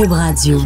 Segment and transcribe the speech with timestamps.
[0.00, 0.58] Cube Radio.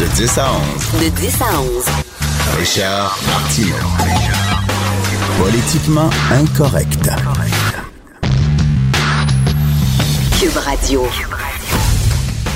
[0.00, 0.46] De 10 à
[0.94, 1.02] 11.
[1.02, 1.84] De 10 à 11.
[2.58, 3.74] Richard Martineau.
[5.38, 7.10] Politiquement incorrect.
[10.40, 11.06] Cube Radio.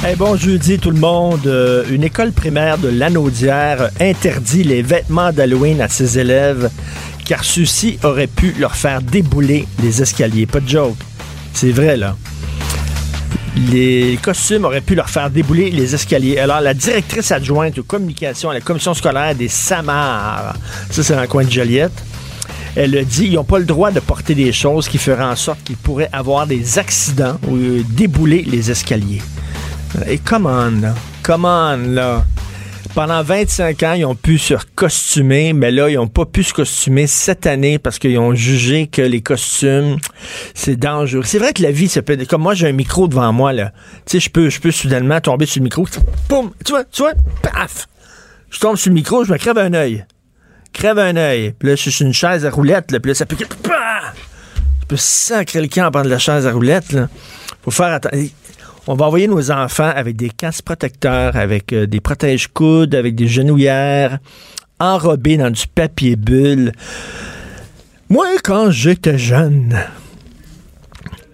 [0.03, 1.47] Hey, bon jeudi tout le monde.
[1.47, 6.71] Euh, une école primaire de Lanaudière interdit les vêtements d'Halloween à ses élèves
[7.29, 10.47] car ceux-ci auraient pu leur faire débouler les escaliers.
[10.47, 10.97] Pas de joke.
[11.53, 12.17] C'est vrai là.
[13.71, 16.39] Les costumes auraient pu leur faire débouler les escaliers.
[16.39, 20.55] Alors, la directrice adjointe aux communications à la commission scolaire des Samars,
[20.91, 21.93] ça c'est dans le coin de Joliette,
[22.75, 25.37] elle a dit ils n'ont pas le droit de porter des choses qui feraient en
[25.37, 29.23] sorte qu'ils pourraient avoir des accidents ou euh, débouler les escaliers.
[30.09, 30.95] Et come on, là.
[31.77, 32.25] Là.
[32.99, 36.53] Pendant 25 ans, ils ont pu se costumer, mais là, ils n'ont pas pu se
[36.53, 39.99] costumer cette année parce qu'ils ont jugé que les costumes,
[40.53, 41.23] c'est dangereux.
[41.25, 42.19] C'est vrai que la vie, ça peut.
[42.29, 43.71] Comme moi, j'ai un micro devant moi, là.
[44.05, 45.87] Tu sais, je peux, je peux soudainement tomber sur le micro.
[46.29, 46.51] Poum!
[46.65, 47.13] Tu vois, tu vois?
[47.41, 47.87] Paf!
[48.51, 50.05] Je tombe sur le micro, je me crève un œil.
[50.73, 51.55] Crève un œil.
[51.57, 52.99] Puis là, je suis sur une chaise à roulette, là.
[52.99, 53.37] Puis là, ça peut...
[53.39, 57.09] Je peux sacrer le camp en de la chaise à roulette, là.
[57.63, 58.29] Faut faire attention.
[58.91, 63.29] On va envoyer nos enfants avec des casques protecteurs, avec euh, des protège-coudes, avec des
[63.29, 64.19] genouillères,
[64.81, 66.73] enrobés dans du papier bulle.
[68.09, 69.79] Moi, quand j'étais jeune,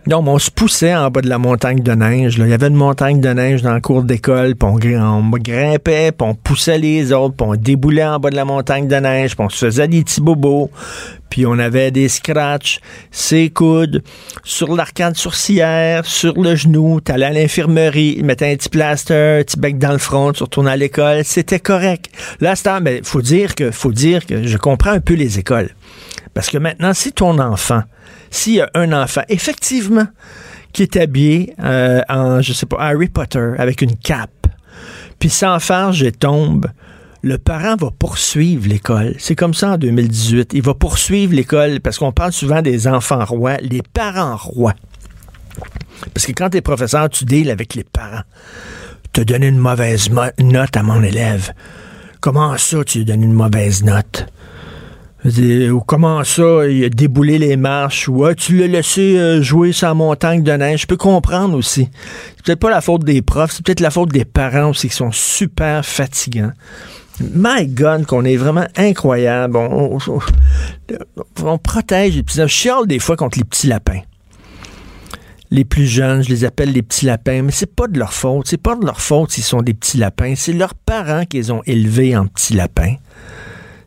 [0.06, 2.38] non, mais on se poussait en bas de la montagne de neige.
[2.38, 2.46] Là.
[2.46, 5.30] Il y avait une montagne de neige dans la cour d'école, puis on, gr- on
[5.38, 8.96] grimpait, puis on poussait les autres, puis on déboulait en bas de la montagne de
[8.96, 10.70] neige, puis on se faisait des petits bobos,
[11.30, 14.02] puis on avait des scratchs, ses coudes,
[14.44, 19.42] sur l'arcade sourcilière, sur le genou, t'allais à l'infirmerie, ils mettaient un petit plaster, un
[19.42, 22.10] petit bec dans le front, tu retournais à l'école, c'était correct.
[22.40, 25.70] Là, c'est mais faut dire que, faut dire que je comprends un peu les écoles.
[26.34, 27.82] Parce que maintenant, si ton enfant,
[28.34, 30.06] s'il y a un enfant, effectivement,
[30.72, 34.48] qui est habillé euh, en, je sais pas, Harry Potter, avec une cape,
[35.18, 35.58] puis sans
[36.02, 36.66] et tombe,
[37.22, 39.14] le parent va poursuivre l'école.
[39.18, 40.50] C'est comme ça en 2018.
[40.52, 44.74] Il va poursuivre l'école parce qu'on parle souvent des enfants rois, les parents rois.
[46.12, 48.24] Parce que quand tu es professeur, tu deals avec les parents.
[49.12, 51.52] Tu as donné une mauvaise note à mon élève.
[52.20, 54.26] Comment ça, tu lui as donné une mauvaise note?
[55.24, 59.70] Ou comment ça, il a déboulé les marches, ou Ah, tu l'as laissé euh, jouer
[59.80, 60.82] la montagne de neige.
[60.82, 61.88] Je peux comprendre aussi.
[62.36, 64.94] C'est peut-être pas la faute des profs, c'est peut-être la faute des parents aussi qui
[64.94, 66.52] sont super fatigants.
[67.20, 69.56] My God, qu'on est vraiment incroyable.
[69.56, 69.98] On,
[71.42, 72.40] on- protège les petits.
[72.40, 74.00] Je chiale des fois contre les petits lapins.
[75.50, 78.46] Les plus jeunes, je les appelle les petits lapins, mais c'est pas de leur faute.
[78.48, 80.34] C'est pas de leur faute s'ils sont des petits lapins.
[80.36, 82.96] C'est leurs parents qui les ont élevés en petits lapins.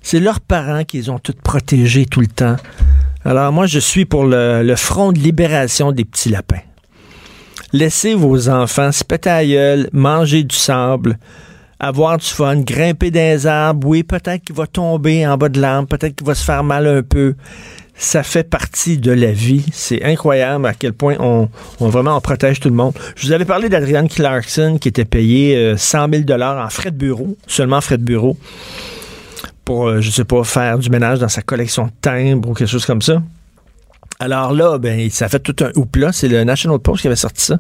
[0.09, 2.55] C'est leurs parents qui les ont toutes protégés tout le temps.
[3.25, 6.61] Alors moi, je suis pour le, front de libération des petits lapins.
[7.73, 11.17] Laissez vos enfants se péter à gueule, manger du sable,
[11.77, 13.85] avoir du fun, grimper des arbres.
[13.85, 16.87] Oui, peut-être qu'il va tomber en bas de l'arbre, peut-être qu'il va se faire mal
[16.87, 17.35] un peu.
[17.93, 19.65] Ça fait partie de la vie.
[19.73, 21.49] C'est incroyable à quel point on,
[21.81, 22.93] vraiment on protège tout le monde.
[23.17, 26.91] Je vous avais parlé d'Adrienne Clarkson qui était payée euh, 100 000 dollars en frais
[26.91, 28.37] de bureau, seulement frais de bureau,
[29.67, 32.69] pour, euh, je sais pas, faire du ménage dans sa collection de timbres ou quelque
[32.69, 33.21] chose comme ça.
[34.17, 36.13] Alors là, ben, ça fait tout un houpla.
[36.13, 37.57] C'est le National Post qui avait sorti ça.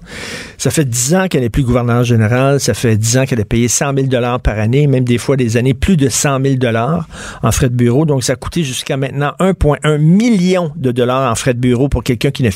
[0.57, 2.61] Ça fait 10 ans qu'elle n'est plus gouverneure générale.
[2.61, 5.35] Ça fait 10 ans qu'elle a payé 100 000 dollars par année, même des fois
[5.35, 7.09] des années plus de 100 000 dollars
[7.43, 8.05] en frais de bureau.
[8.05, 12.05] Donc, ça a coûté jusqu'à maintenant 1,1 million de dollars en frais de bureau pour
[12.05, 12.47] quelqu'un qui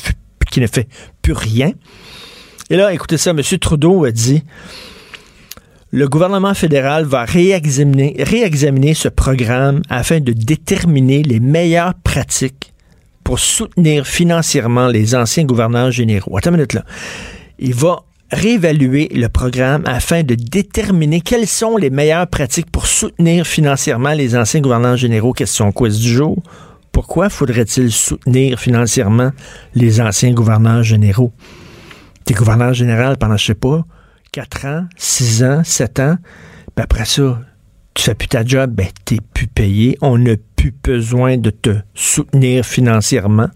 [0.50, 0.88] qui ne fait
[1.20, 1.72] plus rien.
[2.70, 3.42] Et là, écoutez ça, M.
[3.60, 4.42] Trudeau a dit
[5.94, 12.72] le gouvernement fédéral va réexaminer, ce programme afin de déterminer les meilleures pratiques
[13.22, 16.36] pour soutenir financièrement les anciens gouverneurs généraux.
[16.38, 16.84] Attends une minute là.
[17.58, 23.46] Il va réévaluer le programme afin de déterminer quelles sont les meilleures pratiques pour soutenir
[23.46, 25.34] financièrement les anciens gouverneurs généraux.
[25.34, 26.42] Question quiz du jour.
[26.90, 29.30] Pourquoi faudrait-il soutenir financièrement
[29.74, 31.32] les anciens gouverneurs généraux?
[32.24, 33.84] T'es gouverneur général pendant, je sais pas,
[34.32, 36.16] 4 ans, 6 ans, 7 ans,
[36.74, 37.38] puis après ça,
[37.92, 41.76] tu fais plus ta job, ben t'es plus payé, on n'a plus besoin de te
[41.94, 43.50] soutenir financièrement.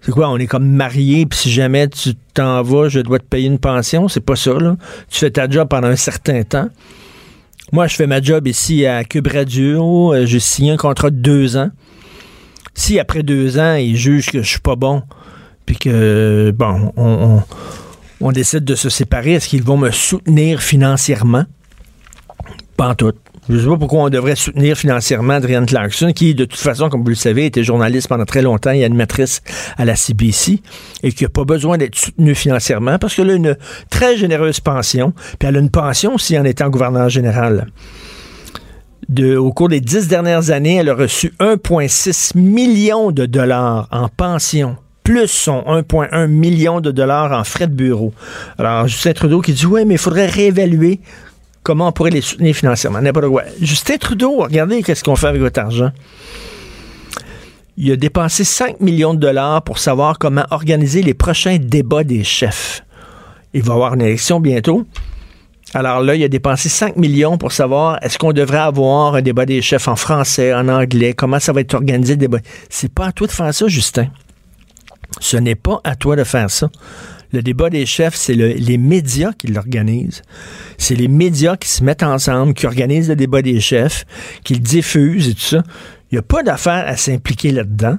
[0.00, 3.24] C'est quoi, on est comme marié, puis si jamais tu t'en vas, je dois te
[3.24, 4.76] payer une pension, c'est pas ça, là.
[5.08, 6.68] Tu fais ta job pendant un certain temps.
[7.72, 11.16] Moi, je fais ma job ici à Cube Radio, euh, j'ai signé un contrat de
[11.16, 11.70] deux ans.
[12.74, 15.02] Si après deux ans, ils jugent que je suis pas bon,
[15.66, 17.42] puis que, bon, on, on,
[18.24, 21.44] on décide de se séparer, est-ce qu'ils vont me soutenir financièrement?
[22.74, 23.12] Pas en tout.
[23.50, 26.88] Je ne sais pas pourquoi on devrait soutenir financièrement Adrienne Clarkson, qui, de toute façon,
[26.88, 29.42] comme vous le savez, était journaliste pendant très longtemps et animatrice
[29.76, 30.62] à la CBC,
[31.02, 33.58] et qui n'a pas besoin d'être soutenue financièrement parce qu'elle a une
[33.90, 37.66] très généreuse pension, puis elle a une pension aussi en étant gouverneur général.
[39.36, 44.78] Au cours des dix dernières années, elle a reçu 1,6 million de dollars en pension
[45.04, 48.12] plus son 1,1 million de dollars en frais de bureau.
[48.58, 50.98] Alors, Justin Trudeau qui dit, oui, mais il faudrait réévaluer
[51.62, 53.02] comment on pourrait les soutenir financièrement.
[53.02, 53.42] N'importe quoi.
[53.60, 55.92] Justin Trudeau, regardez qu'est-ce qu'on fait avec votre argent.
[57.76, 62.24] Il a dépensé 5 millions de dollars pour savoir comment organiser les prochains débats des
[62.24, 62.82] chefs.
[63.52, 64.86] Il va y avoir une élection bientôt.
[65.74, 69.44] Alors là, il a dépensé 5 millions pour savoir est-ce qu'on devrait avoir un débat
[69.44, 72.38] des chefs en français, en anglais, comment ça va être organisé le débat.
[72.70, 74.06] C'est pas à toi de faire ça, Justin.
[75.20, 76.70] Ce n'est pas à toi de faire ça.
[77.32, 80.22] Le débat des chefs, c'est les médias qui l'organisent.
[80.78, 84.04] C'est les médias qui se mettent ensemble, qui organisent le débat des chefs,
[84.44, 85.62] qui le diffusent et tout ça.
[86.10, 87.98] Il n'y a pas d'affaire à s'impliquer là-dedans.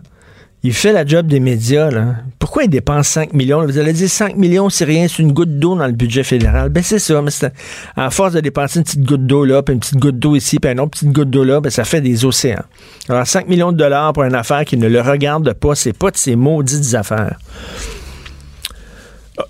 [0.65, 1.91] Il fait la job des médias.
[1.91, 2.15] Là.
[2.39, 3.63] Pourquoi il dépense 5 millions?
[3.63, 6.69] Vous allez dire 5 millions, c'est rien, c'est une goutte d'eau dans le budget fédéral.
[6.69, 7.29] Ben c'est ça, mais
[7.95, 10.57] à force de dépenser une petite goutte d'eau là, puis une petite goutte d'eau ici,
[10.57, 12.63] puis une autre petite goutte d'eau là, ben ça fait des océans.
[13.07, 16.09] Alors 5 millions de dollars pour une affaire qui ne le regarde pas, c'est pas
[16.09, 17.37] de ses maudites affaires.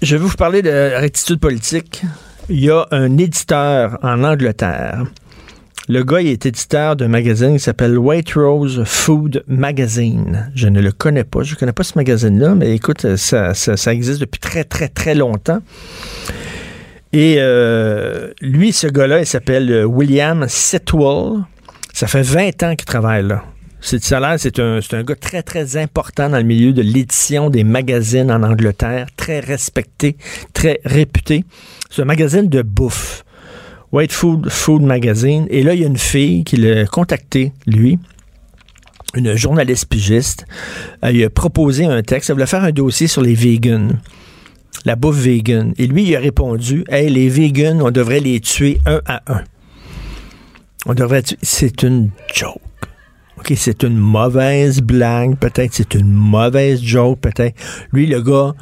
[0.01, 2.03] Je vais vous parler de rectitude politique.
[2.49, 5.05] Il y a un éditeur en Angleterre.
[5.87, 10.51] Le gars, il est éditeur d'un magazine qui s'appelle White Rose Food Magazine.
[10.55, 11.43] Je ne le connais pas.
[11.43, 15.13] Je ne connais pas ce magazine-là, mais écoute, ça, ça, existe depuis très, très, très
[15.13, 15.59] longtemps.
[17.13, 21.43] Et euh, lui, ce gars-là, il s'appelle William Sitwell.
[21.93, 23.43] Ça fait 20 ans qu'il travaille là.
[23.79, 24.15] C'est c'est
[24.59, 29.05] un, un gars très, très important dans le milieu de l'édition des magazines en Angleterre,
[29.15, 30.17] très respecté,
[30.53, 31.45] très réputé.
[31.91, 33.24] C'est un magazine de bouffe.
[33.95, 35.47] White Food, Food Magazine.
[35.49, 37.97] Et là, il y a une fille qui l'a contacté, lui,
[39.15, 40.45] une journaliste pigiste.
[41.01, 42.29] Elle lui a proposé un texte.
[42.29, 43.93] Elle voulait faire un dossier sur les vegans,
[44.83, 45.73] la bouffe vegan.
[45.77, 49.45] Et lui, il a répondu Hey, les vegans, on devrait les tuer un à un.
[50.85, 51.37] On devrait tuer.
[51.41, 52.59] C'est une joke.
[53.37, 57.55] OK, c'est une mauvaise blague, peut-être c'est une mauvaise joke, peut-être.
[57.93, 58.55] Lui, le gars,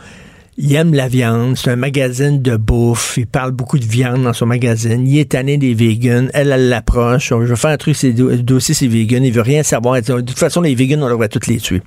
[0.58, 4.34] il aime la viande, c'est un magazine de bouffe, il parle beaucoup de viande dans
[4.34, 7.96] son magazine, il est tanné des vegans, elle, elle l'approche, je vais faire un truc,
[7.96, 10.02] c'est dossier, c'est vegan, il veut rien savoir.
[10.02, 11.82] De toute façon, les vegans, on devrait tous les tuer.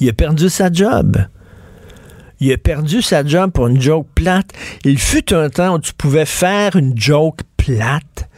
[0.00, 1.18] Il a perdu sa job.
[2.40, 4.50] Il a perdu sa job pour une joke plate.
[4.84, 8.28] Il fut un temps où tu pouvais faire une joke plate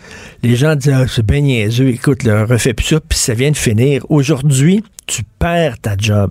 [0.43, 3.50] les gens disent ah, c'est bien niaiseux, écoute, le refais plus ça, puis ça vient
[3.50, 4.03] de finir.
[4.09, 6.31] Aujourd'hui, tu perds ta job.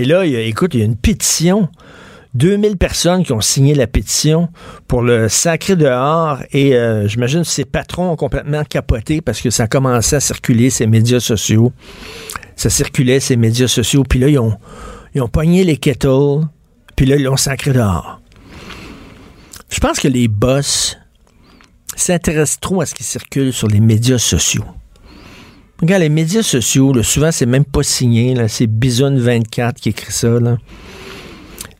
[0.00, 1.68] Et là, écoute, il y a une pétition.
[2.32, 4.48] 2000 personnes qui ont signé la pétition
[4.88, 9.50] pour le sacré dehors et euh, j'imagine que ses patrons ont complètement capoté parce que
[9.50, 11.72] ça a commencé à circuler ces médias sociaux.
[12.56, 14.56] Ça circulait ces médias sociaux, puis là, ils ont,
[15.14, 16.46] ils ont pogné les kettles,
[16.96, 18.22] puis là, ils l'ont sacré dehors.
[19.68, 20.96] Je pense que les boss
[21.94, 24.64] s'intéresse trop à ce qui circule sur les médias sociaux.
[25.80, 28.36] Regarde, les médias sociaux, souvent, c'est même pas signé.
[28.48, 30.28] C'est Bison24 qui écrit ça.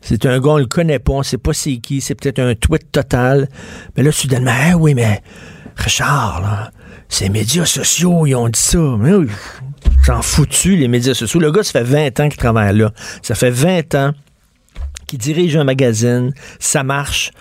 [0.01, 2.55] C'est un gars, on le connaît pas, on sait pas c'est qui, c'est peut-être un
[2.55, 3.47] tweet total.
[3.95, 5.21] Mais là, soudainement, ah oui, mais
[5.75, 6.71] Richard, là,
[7.07, 8.79] ces médias sociaux, ils ont dit ça.
[10.03, 11.39] J'en foutu, les médias sociaux.
[11.39, 12.91] Le gars, ça fait 20 ans qu'il travaille là.
[13.21, 14.11] Ça fait 20 ans
[15.05, 16.33] qu'il dirige un magazine.
[16.59, 17.31] Ça marche.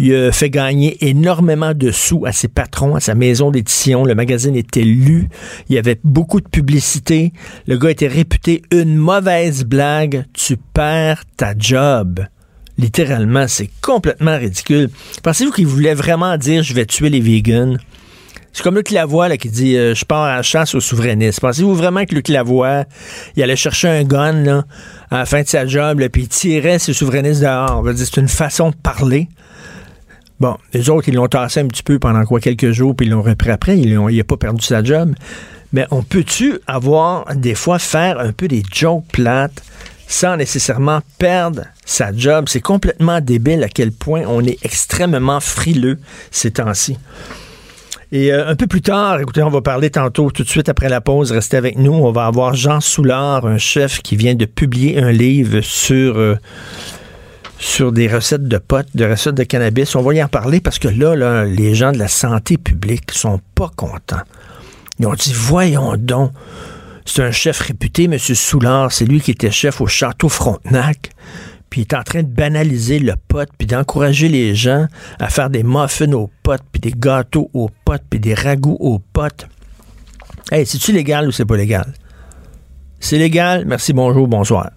[0.00, 4.04] Il a fait gagner énormément de sous à ses patrons, à sa maison d'édition.
[4.04, 5.28] Le magazine était lu.
[5.68, 7.32] Il y avait beaucoup de publicité.
[7.66, 10.24] Le gars était réputé une mauvaise blague.
[10.34, 12.20] Tu perds ta job.
[12.78, 14.88] Littéralement, c'est complètement ridicule.
[15.24, 17.76] Pensez-vous qu'il voulait vraiment dire je vais tuer les vegans?
[18.52, 21.40] C'est comme Luc Lavoie qui dit euh, je pars à la chasse aux souverainistes.
[21.40, 22.84] Pensez-vous vraiment que Luc Lavoie,
[23.36, 24.64] il allait chercher un gun là,
[25.10, 27.84] à la fin de sa job, puis il tirait ses souverainistes dehors?
[27.96, 29.28] C'est une façon de parler.
[30.40, 33.10] Bon, les autres, ils l'ont tassé un petit peu pendant quoi quelques jours, puis ils
[33.10, 33.78] l'ont repris après.
[33.78, 35.14] Il n'a pas perdu sa job.
[35.72, 39.62] Mais on peut-tu avoir, des fois, faire un peu des jokes plates
[40.06, 42.46] sans nécessairement perdre sa job?
[42.48, 45.98] C'est complètement débile à quel point on est extrêmement frileux
[46.30, 46.96] ces temps-ci.
[48.10, 50.88] Et euh, un peu plus tard, écoutez, on va parler tantôt, tout de suite après
[50.88, 51.92] la pause, restez avec nous.
[51.92, 56.38] On va avoir Jean Soulard, un chef qui vient de publier un livre sur euh,
[57.58, 59.94] sur des recettes de potes, de recettes de cannabis.
[59.96, 63.40] On va y en parler parce que là, les gens de la santé publique sont
[63.54, 64.22] pas contents.
[65.00, 66.32] Ils ont dit, voyons donc,
[67.04, 68.18] c'est un chef réputé, M.
[68.18, 71.10] Soulard, c'est lui qui était chef au Château Frontenac.
[71.70, 74.86] puis il est en train de banaliser le pot, puis d'encourager les gens
[75.18, 78.98] à faire des muffins aux potes, puis des gâteaux aux potes, puis des ragoûts aux
[78.98, 79.46] potes.
[80.50, 81.92] Hey, c'est-tu légal ou c'est pas légal?
[83.00, 84.70] C'est légal, merci, bonjour, bonsoir.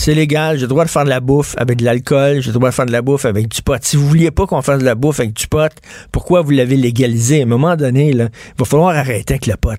[0.00, 2.52] C'est légal, j'ai le droit de faire de la bouffe avec de l'alcool, j'ai le
[2.52, 3.82] droit de faire de la bouffe avec du pot.
[3.82, 5.72] Si vous vouliez pas qu'on fasse de la bouffe avec du pot,
[6.12, 7.40] pourquoi vous l'avez légalisé?
[7.40, 9.76] À un moment donné, là, il va falloir arrêter avec le pot.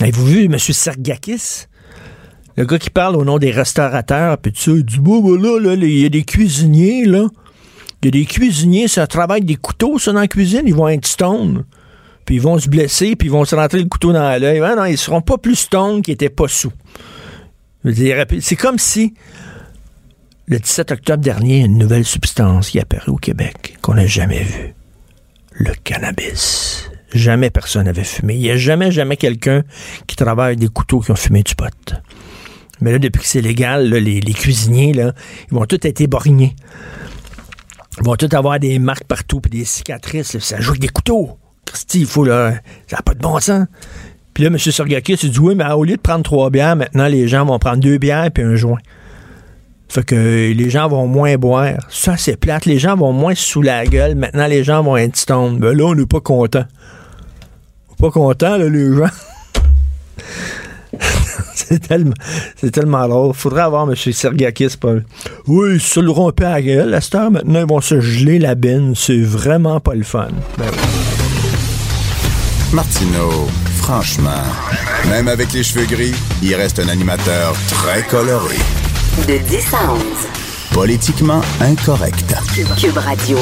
[0.00, 0.56] Avez-vous vu M.
[0.58, 1.64] Sergakis?
[2.56, 5.74] Le gars qui parle au nom des restaurateurs, puis tu sais, il dit, bon, voilà,
[5.74, 7.26] là, il y a des cuisiniers, là.
[8.00, 10.86] Il y a des cuisiniers, ça travaille des couteaux, ça, dans la cuisine, ils vont
[10.86, 11.64] être stone.
[12.26, 14.60] Puis ils vont se blesser, puis ils vont se rentrer le couteau dans l'œil.
[14.60, 16.72] Ouais, non, ils seront pas plus stone qu'ils étaient pas sous.
[18.40, 19.14] C'est comme si
[20.46, 24.74] le 17 octobre dernier, une nouvelle substance qui est au Québec qu'on n'a jamais vue.
[25.52, 26.90] Le cannabis.
[27.12, 28.34] Jamais personne n'avait fumé.
[28.34, 29.62] Il n'y a jamais, jamais quelqu'un
[30.06, 31.94] qui travaille des couteaux qui ont fumé du pot.
[32.80, 35.12] Mais là, depuis que c'est légal, les, cuisiniers, là,
[35.50, 36.56] ils vont tous être éborgnés.
[38.00, 40.38] Ils vont tous avoir des marques partout, puis des cicatrices.
[40.38, 41.38] Ça joue avec des couteaux.
[41.64, 42.54] Christy, il faut, là,
[42.88, 43.66] ça n'a pas de bon sens.
[44.34, 44.58] Puis là, M.
[44.58, 47.58] Sergakis il dit oui, mais au lieu de prendre trois bières, maintenant, les gens vont
[47.60, 48.80] prendre deux bières puis un joint.
[49.88, 51.74] Fait que les gens vont moins boire.
[51.88, 52.66] Ça, c'est plate.
[52.66, 54.16] Les gens vont moins sous la gueule.
[54.16, 55.58] Maintenant, les gens vont être stone.
[55.58, 56.64] Ben là, on n'est pas content.
[58.00, 59.10] Pas content, là, les gens.
[61.54, 62.14] c'est tellement,
[62.56, 63.34] c'est tellement drôle.
[63.34, 63.94] Faudrait avoir M.
[63.94, 64.76] Sergakis.
[64.80, 64.94] Pas...
[65.46, 66.92] Oui, ils se le rompent à gueule.
[66.92, 68.94] À cette heure, maintenant, ils vont se geler la bine.
[68.96, 70.28] C'est vraiment pas le fun.
[70.58, 70.66] Ben
[73.84, 74.30] franchement,
[75.10, 78.56] même avec les cheveux gris, il reste un animateur très coloré.
[79.28, 80.00] De 10 à 11.
[80.72, 82.34] Politiquement incorrect.
[82.80, 83.36] Cube Radio.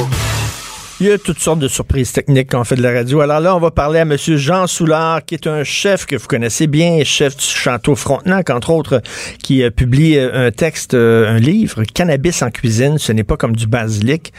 [1.01, 3.21] Il y a toutes sortes de surprises techniques quand on fait de la radio.
[3.21, 4.17] Alors là, on va parler à M.
[4.17, 8.71] Jean Soulard, qui est un chef que vous connaissez bien, chef du Château Frontenac, entre
[8.71, 9.01] autres,
[9.45, 13.55] qui a publié un texte, euh, un livre, Cannabis en cuisine, ce n'est pas comme
[13.55, 14.33] du basilic.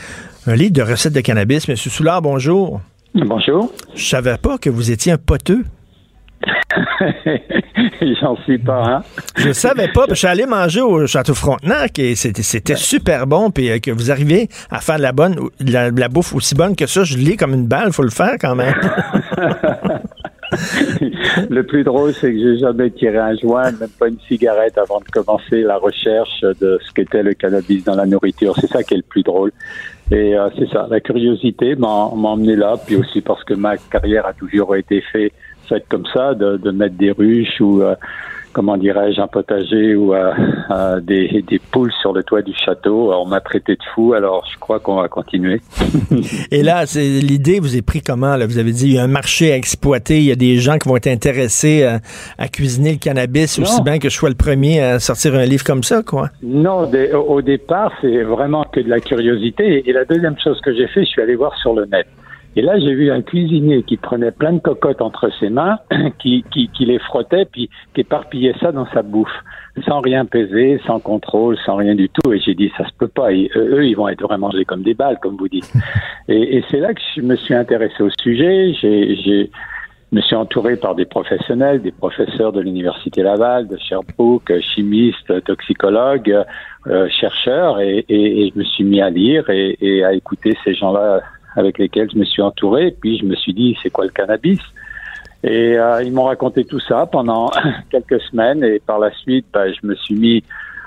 [0.47, 1.69] Un livre de recettes de cannabis.
[1.69, 1.77] M.
[1.77, 2.81] Soulard, bonjour.
[3.15, 3.71] Bonjour.
[3.95, 5.63] Je savais pas que vous étiez un poteux.
[8.21, 9.03] J'en suis pas, hein?
[9.37, 10.05] Je savais pas.
[10.09, 13.51] Je suis allé manger au Château Frontenac et c'était super bon.
[13.51, 16.85] Puis euh, que vous arrivez à faire de la bonne, la, bouffe aussi bonne que
[16.85, 17.91] ça, je lis comme une balle.
[17.91, 18.73] Faut le faire quand même.
[21.49, 24.99] le plus drôle, c'est que j'ai jamais tiré un joint, même pas une cigarette avant
[24.99, 28.55] de commencer la recherche de ce qu'était le cannabis dans la nourriture.
[28.59, 29.51] C'est ça qui est le plus drôle.
[30.11, 34.25] Et euh, c'est ça, la curiosité m'a emmené là, puis aussi parce que ma carrière
[34.25, 35.33] a toujours été faite
[35.67, 37.95] faite comme ça, de, de mettre des ruches ou euh,
[38.53, 40.31] comment dirais-je, un potager ou euh,
[40.71, 43.11] euh, des, des, poules sur le toit du château.
[43.13, 45.61] On m'a traité de fou, alors je crois qu'on va continuer.
[46.51, 48.35] Et là, l'idée vous est pris comment?
[48.35, 48.45] Là?
[48.45, 50.77] Vous avez dit il y a un marché à exploiter, il y a des gens
[50.77, 51.83] qui vont être intéressés
[52.37, 55.63] à, cuisiner le cannabis aussi bien que je sois le premier à sortir un livre
[55.63, 56.29] comme ça, quoi.
[56.43, 56.89] Non,
[57.27, 59.89] au départ, c'est vraiment que de la curiosité.
[59.89, 62.05] Et la deuxième chose que j'ai fait, je suis allé voir sur le net.
[62.55, 65.79] Et là, j'ai vu un cuisinier qui prenait plein de cocottes entre ses mains,
[66.19, 69.33] qui, qui, qui les frottait, puis qui éparpillait ça dans sa bouffe,
[69.85, 72.31] sans rien peser, sans contrôle, sans rien du tout.
[72.31, 73.31] Et j'ai dit, ça se peut pas.
[73.31, 75.71] eux, ils vont être vraiment mangés comme des balles, comme vous dites.
[76.29, 78.73] Et, et c'est là que je me suis intéressé au sujet.
[78.79, 79.51] J'ai, j'ai,
[80.13, 86.43] me suis entouré par des professionnels, des professeurs de l'université Laval, de Sherbrooke, chimistes, toxicologues,
[86.87, 90.55] euh, chercheurs, et, et, et, je me suis mis à lire et, et à écouter
[90.63, 91.21] ces gens-là
[91.55, 92.95] avec lesquels je me suis entouré.
[92.99, 94.59] Puis je me suis dit, c'est quoi le cannabis?
[95.43, 97.51] Et euh, ils m'ont raconté tout ça pendant
[97.89, 98.63] quelques semaines.
[98.63, 100.43] Et par la suite, bah, je me suis mis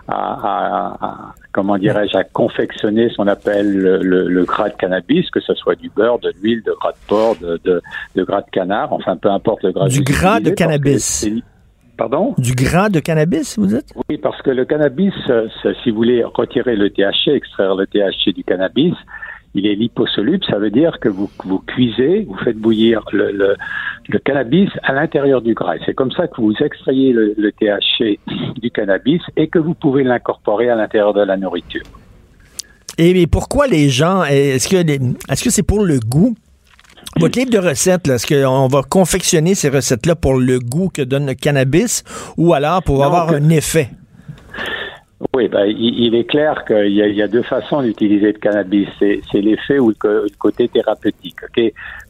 [0.08, 5.74] à, comment dirais-je, à confectionner ce qu'on appelle le, gras de cannabis, que ce soit
[5.74, 9.30] du beurre, de l'huile, de gras de porc, de, de, gras de canard, enfin peu
[9.30, 9.88] importe le gras.
[9.88, 11.28] Du gras de cannabis.
[11.96, 12.34] Pardon?
[12.36, 13.92] Du gras de cannabis, vous dites?
[14.08, 15.14] Oui, parce que le cannabis,
[15.82, 18.94] si vous voulez retirer le THC, extraire le THC du cannabis,
[19.56, 24.18] il est liposoluble, ça veut dire que vous, vous cuisez, vous faites bouillir le, le,
[24.18, 25.74] cannabis à l'intérieur du gras.
[25.84, 28.18] C'est comme ça que vous extrayez le, le THC
[28.60, 31.82] du cannabis et que vous pouvez l'incorporer à l'intérieur de la nourriture.
[32.98, 36.34] Et pourquoi les gens, est-ce que est-ce que c'est pour le goût?
[37.18, 41.26] Votre livre de recettes, est-ce qu'on va confectionner ces recettes-là pour le goût que donne
[41.26, 42.04] le cannabis
[42.36, 43.90] ou alors pour avoir un effet?
[45.34, 48.86] Oui, ben, il, est clair qu'il y, a deux façons d'utiliser le cannabis.
[48.98, 51.36] C'est l'effet ou le, côté thérapeutique.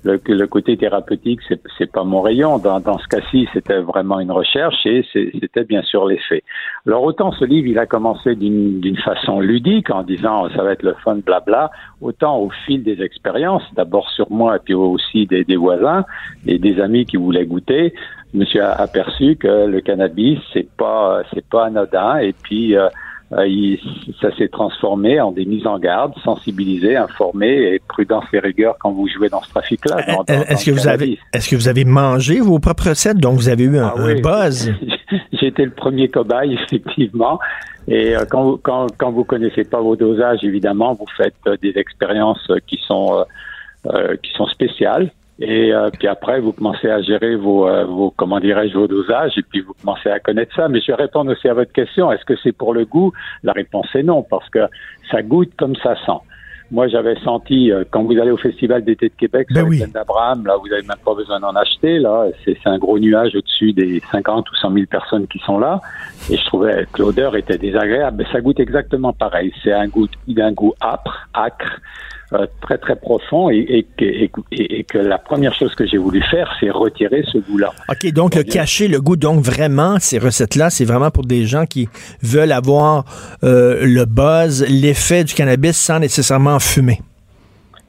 [0.03, 1.39] Le, côté thérapeutique,
[1.79, 2.59] c'est pas mon rayon.
[2.59, 6.43] Dans, ce cas-ci, c'était vraiment une recherche et c'était bien sûr l'effet.
[6.85, 10.83] Alors autant ce livre, il a commencé d'une façon ludique en disant ça va être
[10.83, 11.71] le fun, blabla.
[12.01, 16.05] Autant au fil des expériences, d'abord sur moi et puis aussi des voisins
[16.45, 17.95] et des amis qui voulaient goûter,
[18.33, 22.88] je me suis aperçu que le cannabis c'est pas c'est pas anodin et puis euh,
[23.33, 23.80] euh, il-
[24.21, 28.92] ça s'est transformé en des mises en garde, sensibiliser, informer et prudence et rigueur quand
[28.92, 29.97] vous jouez dans ce trafic-là.
[30.30, 33.18] Euh, Est-ce que vous avez est-ce que vous avez mangé vos propres recettes?
[33.18, 34.73] Donc vous avez eu un, Ah un buzz
[35.33, 37.38] J'ai été le premier cobaye, effectivement.
[37.88, 41.73] Et euh, quand, vous, quand, quand vous connaissez pas vos dosages, évidemment, vous faites des
[41.78, 43.25] expériences qui sont,
[43.87, 45.11] euh, qui sont spéciales.
[45.38, 49.37] Et euh, puis après, vous commencez à gérer vos, euh, vos comment dirais-je, vos dosages,
[49.37, 50.69] et puis vous commencez à connaître ça.
[50.69, 52.11] Mais je vais répondre aussi à votre question.
[52.11, 53.12] Est-ce que c'est pour le goût?
[53.43, 54.61] La réponse est non, parce que
[55.11, 56.21] ça goûte comme ça sent.
[56.73, 59.85] Moi, j'avais senti, euh, quand vous allez au Festival d'été de Québec, Ben sur oui.
[59.93, 61.99] d'Abraham, là, vous n'avez même pas besoin d'en acheter.
[62.00, 65.81] Là, c'est un gros nuage au-dessus des 50 ou 100 000 personnes qui sont là.
[66.28, 68.16] Et je trouvais que l'odeur était désagréable.
[68.19, 69.52] Mais ça goûte exactement pareil.
[69.62, 71.78] C'est un goût, il a un goût âpre, acre,
[72.33, 75.87] euh, très très profond, et, et, que- et, et- et que la première chose que
[75.87, 77.73] j'ai voulu faire, c'est retirer ce goût-là.
[77.88, 81.66] OK, donc le cacher le goût, donc vraiment, ces recettes-là, c'est vraiment pour des gens
[81.66, 81.88] qui
[82.23, 83.04] veulent avoir
[83.45, 87.00] euh, le buzz, l'effet du cannabis sans nécessairement fumer.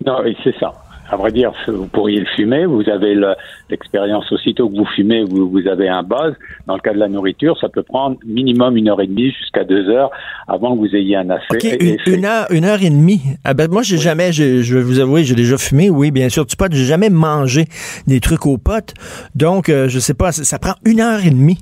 [0.06, 0.72] Non, oui, c'est ça.
[1.10, 2.66] À vrai dire, vous pourriez le fumer.
[2.66, 3.36] Vous avez le-
[3.70, 6.34] l'expérience aussitôt que vous fumez, vous, vous avez un buzz.
[6.68, 9.64] Dans le cas de la nourriture, ça peut prendre minimum une heure et demie jusqu'à
[9.64, 10.12] deux heures
[10.48, 11.30] avant que vous ayez un.
[11.30, 13.22] OK, une, une heure, une heure et demie.
[13.46, 16.30] Ah ben, moi, j'ai jamais, je, je vais vous avouer, j'ai déjà fumé, oui, bien
[16.30, 16.68] sûr, du pot.
[16.72, 17.66] J'ai jamais mangé
[18.06, 18.94] des trucs au pot.
[19.36, 21.58] Donc, euh, je sais pas, ça, ça prend une heure et demie.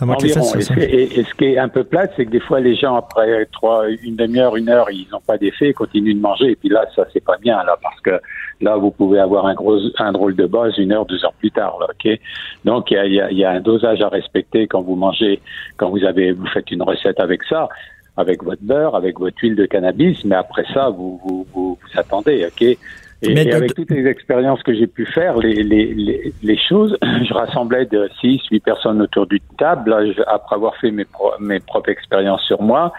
[0.00, 0.52] Avant que les Environ.
[0.52, 2.60] fesses Et, ce- et- et ce qui est un peu plate, c'est que des fois,
[2.60, 6.20] les gens, après trois, une demi-heure, une heure, ils n'ont pas d'effet, ils continuent de
[6.20, 6.50] manger.
[6.52, 8.20] Et puis là, ça, c'est pas bien, là, parce que
[8.60, 11.50] là, vous pouvez avoir un gros, un drôle de base une heure, deux heures plus
[11.50, 12.18] tard, là, ok?
[12.64, 15.40] Donc, il y a, y a- y a un dosage à respecter quand vous mangez,
[15.76, 17.68] quand vous avez, vous faites une recette avec ça,
[18.18, 21.98] avec votre beurre, avec votre huile de cannabis, mais après ça, vous, vous, vous, vous
[22.00, 22.76] attendez, ok?
[23.22, 27.32] Et, avec toutes les expériences que j'ai pu faire, les, les, les, les choses, je
[27.32, 31.32] rassemblais de 6, 8 personnes autour d'une table, là, je- après avoir fait mes, pro-
[31.40, 32.92] mes propres expériences sur moi,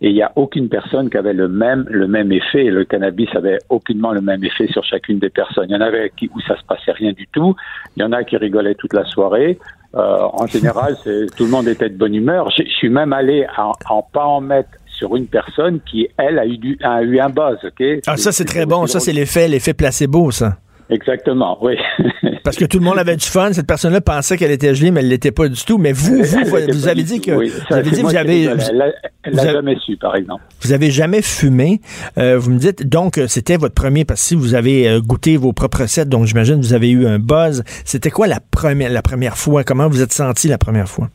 [0.00, 2.64] et il n'y a aucune personne qui avait le même, le même effet.
[2.64, 5.66] Le cannabis avait aucunement le même effet sur chacune des personnes.
[5.68, 7.54] Il y en avait qui, où ça se passait rien du tout.
[7.96, 9.56] Il y en a qui rigolaient toute la soirée.
[9.94, 10.96] Euh, en général,
[11.36, 12.50] tout le monde était de bonne humeur.
[12.50, 16.38] Je je suis même allé en, en pas en mettre sur une personne qui, elle,
[16.38, 17.58] a eu, du, a eu un buzz.
[17.64, 18.00] ok?
[18.06, 18.86] Ah, ça, c'est très bon.
[18.86, 20.56] Ça, c'est l'effet, l'effet placebo, ça.
[20.90, 21.76] Exactement, oui.
[22.44, 23.52] Parce que tout le monde avait du fun.
[23.52, 25.78] Cette personne-là pensait qu'elle était gelée, mais elle l'était pas du tout.
[25.78, 27.50] Mais vous, vous, vous, avez dit que, oui.
[27.70, 28.44] vous avez dit, moi vous avez.
[28.44, 30.42] Elle l'a- jamais su, par exemple.
[30.60, 31.80] vous avez jamais fumé.
[32.18, 35.00] Euh, vous me dites, donc, euh, c'était votre premier, parce que si vous avez euh,
[35.00, 37.64] goûté vos propres recettes, donc j'imagine que vous avez eu un buzz.
[37.86, 39.64] C'était quoi la première, la première fois?
[39.64, 41.08] Comment vous êtes senti la première fois?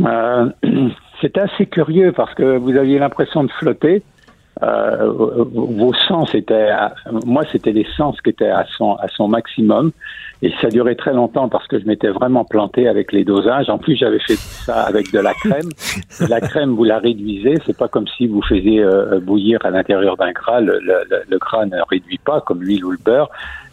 [0.00, 0.48] Euh,
[1.20, 4.02] C'était assez curieux parce que vous aviez l'impression de flotter.
[4.62, 6.94] Euh, vos sens étaient, à-
[7.26, 9.90] moi c'était les sens qui étaient à son à son maximum
[10.40, 13.68] et ça durait très longtemps parce que je m'étais vraiment planté avec les dosages.
[13.68, 15.68] En plus j'avais fait ça avec de la crème.
[16.30, 20.16] la crème vous la réduisez, c'est pas comme si vous faisiez euh, bouillir à l'intérieur
[20.16, 20.60] d'un gras.
[20.62, 23.28] Le, le- le gras ne réduit pas comme l'huile ou le beurre.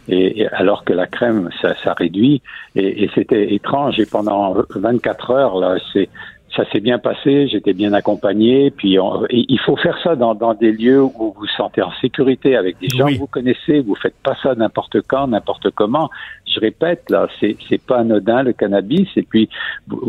[0.10, 2.42] Et, et alors que la crème, ça, ça réduit.
[2.76, 4.02] Et, et c'était étrange.
[4.02, 6.10] Et pendant 24 heures, là, c'est
[6.56, 8.72] ça s'est bien passé, j'étais bien accompagné.
[8.72, 11.92] Puis on- il faut faire ça dans, dans des lieux où vous vous sentez en
[12.02, 13.16] sécurité avec des gens Oui.
[13.16, 13.80] que vous connaissez.
[13.82, 16.10] Vous faites pas ça n'importe quand, n'importe comment.
[16.46, 19.08] Je répète là, c'est c'est pas anodin le cannabis.
[19.16, 19.50] Et puis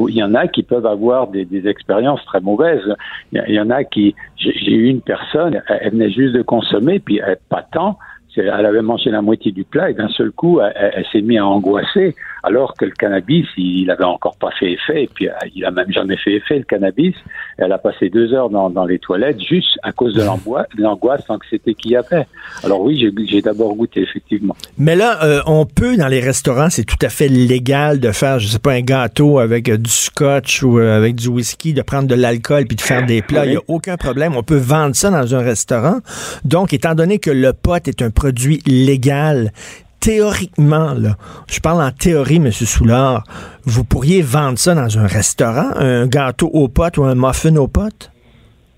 [0.08, 2.94] il y en a qui peuvent avoir des, des expériences très mauvaises.
[3.32, 7.20] Il y, en a qui, j'ai eu une personne, elle venait juste de consommer, puis
[7.26, 7.98] elle, pas tant.
[8.36, 11.46] Elle avait mangé la moitié du plat et d'un seul coup, elle, s'est mise à
[11.46, 15.64] angoisser, alors que le cannabis, il avait encore pas fait effet, et puis euh, il
[15.64, 17.14] a même jamais fait effet, le cannabis.
[17.58, 20.82] Elle a passé deux heures dans, dans les toilettes juste à cause de l'angoisse, de
[20.82, 22.26] l'angoisse l'anxiété qu'il y avait.
[22.62, 24.56] Alors oui, j'ai d'abord goûté, effectivement.
[24.78, 28.38] Mais là, euh, on peut, dans les restaurants, c'est tout à fait légal de faire,
[28.38, 32.08] je sais pas, un gâteau avec euh, du scotch ou avec du whisky, de prendre
[32.08, 33.46] de l'alcool puis de faire des plats.
[33.46, 34.36] Il n'y a aucun problème.
[34.36, 35.98] On peut vendre ça dans un restaurant.
[36.44, 39.52] Donc, étant donné que le pot est un produit légal,
[40.00, 42.50] théoriquement, là, je parle en théorie, M.
[42.52, 43.24] Soulard,
[43.64, 47.68] vous pourriez vendre ça dans un restaurant, un gâteau au pot ou un muffin au
[47.68, 48.10] pot?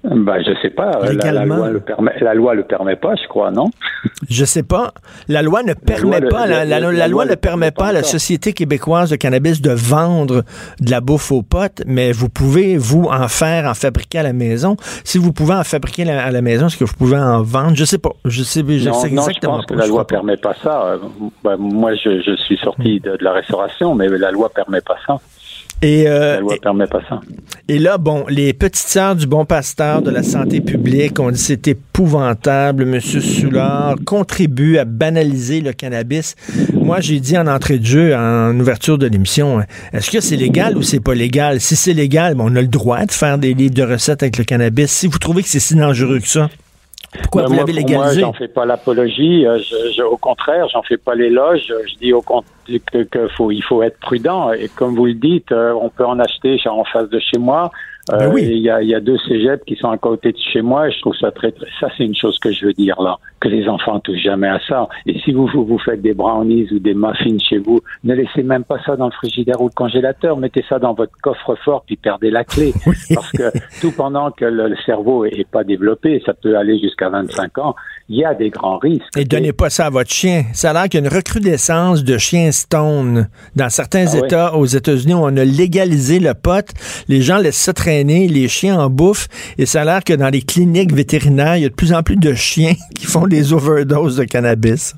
[0.09, 3.51] Ben, je sais pas, la, loi le permet, la loi le permet pas, je crois,
[3.51, 3.71] non?
[4.31, 4.93] Je sais pas.
[5.27, 8.03] La loi ne permet loi, pas, la, loi loi ne permet pas à la.
[8.05, 10.45] Société québécoise de cannabis de vendre
[10.81, 14.33] de la bouffe aux potes, mais vous pouvez, vous, en faire, en fabriquer à la
[14.33, 14.77] maison.
[15.03, 17.75] Si vous pouvez en fabriquer à la maison, est-ce que vous pouvez en vendre?
[17.75, 18.13] Je sais pas.
[18.25, 19.75] Je sais, je non, sais non, je exactement pense pas.
[19.75, 20.15] que la Je loi pas.
[20.15, 20.83] permet pas ça.
[20.85, 20.99] Euh,
[21.43, 24.97] ben, moi, je, je suis sorti de, de la restauration, mais la loi permet pas
[25.05, 25.19] ça.
[25.83, 27.21] Et, euh, La loi et- permet pas ça.
[27.69, 31.39] Et là, bon, les petites sœurs du bon pasteur de la santé publique ont dit
[31.39, 32.87] c'est épouvantable.
[32.87, 36.35] Monsieur Soulard contribue à banaliser le cannabis.
[36.73, 39.61] Moi, j'ai dit en entrée de jeu, en ouverture de l'émission,
[39.93, 41.61] est-ce que c'est légal ou c'est pas légal?
[41.61, 44.45] Si c'est légal, on a le droit de faire des livres de recettes avec le
[44.45, 44.91] cannabis.
[44.91, 46.49] Si vous trouvez que c'est si dangereux que ça,
[47.23, 48.21] pourquoi Ben, vous l'avez légalisé?
[48.23, 49.47] Moi, j'en fais pas l'apologie.
[49.47, 51.61] euh, je- je- au contraire, j'en fais pas l'éloge.
[51.69, 52.53] Je dis au contraire
[52.93, 54.53] que, que faut, il faut être prudent.
[54.53, 57.71] Et comme vous le dites, euh, on peut en acheter en face de chez moi.
[58.13, 58.43] Euh, oui.
[58.45, 60.89] Il y, a, il y a deux cégeps qui sont à côté de chez moi.
[60.89, 61.67] Et je trouve ça très, très.
[61.81, 64.59] Ça, c'est une chose que je veux dire là, que les enfants touchent jamais à
[64.69, 64.89] ça.
[65.07, 68.65] Et si vous vous, faites des brownies ou des muffins chez vous, ne laissez même
[68.65, 70.37] pas ça dans le frigidaire ou le congélateur.
[70.37, 72.73] Mettez ça dans votre coffre-fort puis perdez la clé.
[73.15, 77.09] Parce que tout pendant que le, le cerveau est pas développé, ça peut aller jusqu'à
[77.09, 77.75] 25 ans.
[78.09, 79.17] Il y a des grands risques.
[79.17, 80.45] Et donnez pas ça à votre chien.
[80.53, 84.19] Ça a l'air qu'il y a une recrudescence de chiens stone dans certains Ah.
[84.19, 86.67] États aux États-Unis on a légalisé le pot.
[87.09, 89.29] Les gens laissent ça traîner, les chiens en bouffent.
[89.59, 92.03] Et ça a l'air que dans les cliniques vétérinaires, il y a de plus en
[92.03, 94.95] plus de chiens qui font des overdoses de cannabis.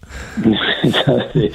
[1.05, 1.51] Ça, ouais,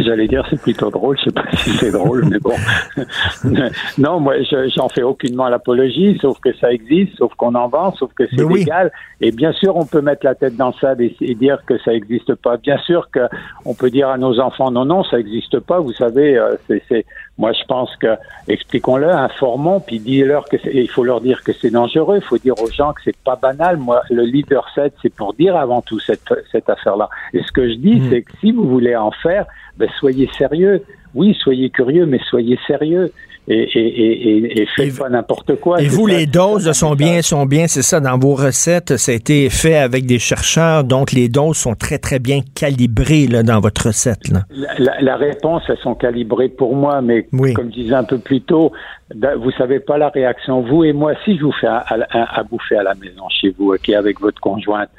[0.00, 2.54] J'allais dire c'est plutôt drôle, je sais pas si c'est drôle, mais bon.
[3.98, 7.94] non, moi je- j'en fais aucunement l'apologie, sauf que ça existe, sauf qu'on en vend,
[7.94, 8.60] sauf que c'est oui.
[8.60, 8.92] légal.
[9.20, 11.78] Et bien sûr, on peut mettre la tête dans le sable et, et dire que
[11.78, 12.56] ça n'existe pas.
[12.56, 13.20] Bien sûr que
[13.64, 15.80] on peut dire à nos enfants non, non, ça n'existe pas.
[15.80, 17.06] Vous savez, euh, c'est-
[17.38, 18.16] moi je pense que
[18.48, 22.16] expliquons-leur, informons, puis dis-leur que c'est, il faut leur dire que c'est dangereux.
[22.16, 23.76] Il faut dire aux gens que c'est pas banal.
[23.76, 27.08] Moi, le leader 7, c'est pour dire avant tout cette, cette affaire-là.
[27.32, 28.10] Et ce que je dis, Mm.
[28.10, 29.46] c'est que si vous voulez en faire,
[29.76, 30.82] ben, soyez sérieux.
[31.16, 33.10] Oui, soyez curieux, mais soyez sérieux.
[33.48, 35.80] Et, et, et, et, et faites pas n'importe quoi.
[35.80, 39.12] Et vous, ça- les doses sont bien, sont bien, c'est ça, dans vos recettes, ça
[39.12, 43.44] a été fait avec des chercheurs, donc les doses sont très, très bien calibrées là,
[43.44, 44.26] dans votre recette.
[44.30, 44.40] Là.
[44.50, 47.52] La, la- la réponse, elles sont calibrées pour moi, mais Oui.
[47.54, 48.72] comme je disais un peu plus tôt,
[49.14, 50.62] da- vous savez pas la réaction.
[50.62, 53.92] Vous et moi, si je vous fais à bouffer à la maison chez vous, qui
[53.92, 54.90] est avec votre conjointe,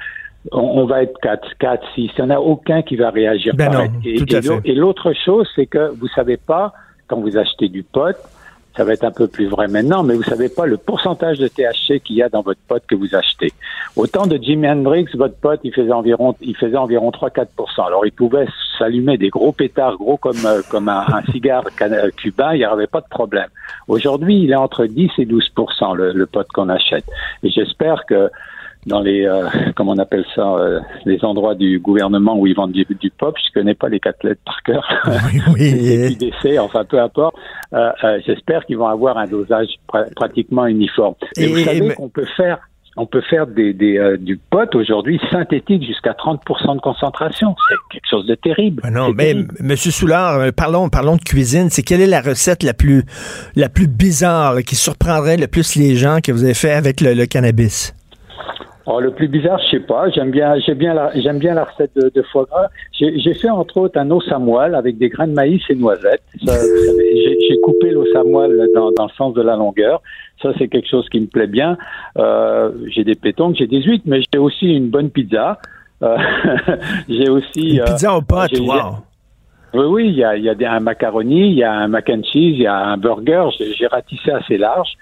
[0.52, 2.12] on, on va être 4, 4, 6.
[2.18, 4.62] Il n'y en a aucun qui va réagir Ben non, et, tout à et l'au-
[4.62, 4.70] fait.
[4.70, 6.74] et l'autre chose, c'est que vous savez pas,
[7.08, 8.16] quand vous achetez du pot,
[8.76, 11.48] ça va être un peu plus vrai maintenant, mais vous savez pas le pourcentage de
[11.48, 13.52] THC qu'il y a dans votre pot que vous achetez.
[13.96, 17.48] Au temps de Jimi Hendrix, votre pot, il faisait environ, il faisait environ 3-4%.
[17.88, 18.46] Alors, il pouvait
[18.78, 22.66] s'allumer des gros pétards, gros comme, euh, comme un, un cigare cana- cubain, il n'y
[22.66, 23.48] avait pas de problème.
[23.88, 27.06] Aujourd'hui, il est entre 10 et 12%, le, le pot qu'on achète.
[27.42, 28.30] Et j'espère que
[28.86, 32.72] dans les, euh, comment on appelle ça, euh, les endroits du gouvernement où ils vendent
[32.72, 34.88] du, du pop, je connais pas les quatre lettres par cœur.
[35.34, 36.16] Oui, oui.
[36.16, 37.36] du décès, enfin peu importe.
[37.74, 41.16] Euh, euh, J'espère qu'ils vont avoir un dosage pra- pratiquement uniforme.
[41.36, 42.60] Et, Et- vous savez mais- qu'on peut faire,
[43.00, 47.56] on peut faire des, des, euh, du pot aujourd'hui synthétique jusqu'à 30% de concentration.
[47.70, 48.82] C'est quelque chose de terrible.
[48.86, 49.56] Ah non, mais terrible.
[49.62, 51.70] Monsieur Soulard, euh, parlons, parlons de cuisine.
[51.70, 53.04] C'est quelle est la recette la plus,
[53.56, 57.02] la plus bizarre, là, qui surprendrait le plus les gens que vous avez fait avec
[57.02, 57.94] le, le cannabis?
[58.90, 60.10] Oh, le plus bizarre, je sais pas.
[60.12, 62.68] J'aime bien, j'aime bien la, j'aime bien la recette de, de foie gras.
[62.98, 66.24] J'ai fait entre autres un os à moelle avec des grains de maïs et noisettes.
[66.42, 70.02] J'ai coupé l'os à moelle dans, dans le sens de la longueur.
[70.42, 71.78] Ça, c'est quelque chose qui me plaît bien.
[72.18, 75.60] Euh, j'ai des pétons, j'ai des huîtres, mais j'ai aussi une bonne pizza.
[76.04, 76.16] Euh,
[77.10, 78.98] j'ai aussi Une pizza au pot, j'ai- wow.
[79.74, 82.10] Oui, oui, il y a, il y a un macaroni, il y a un mac
[82.10, 83.50] and cheese, il y a un burger.
[83.60, 84.94] J'ai ratissé assez large.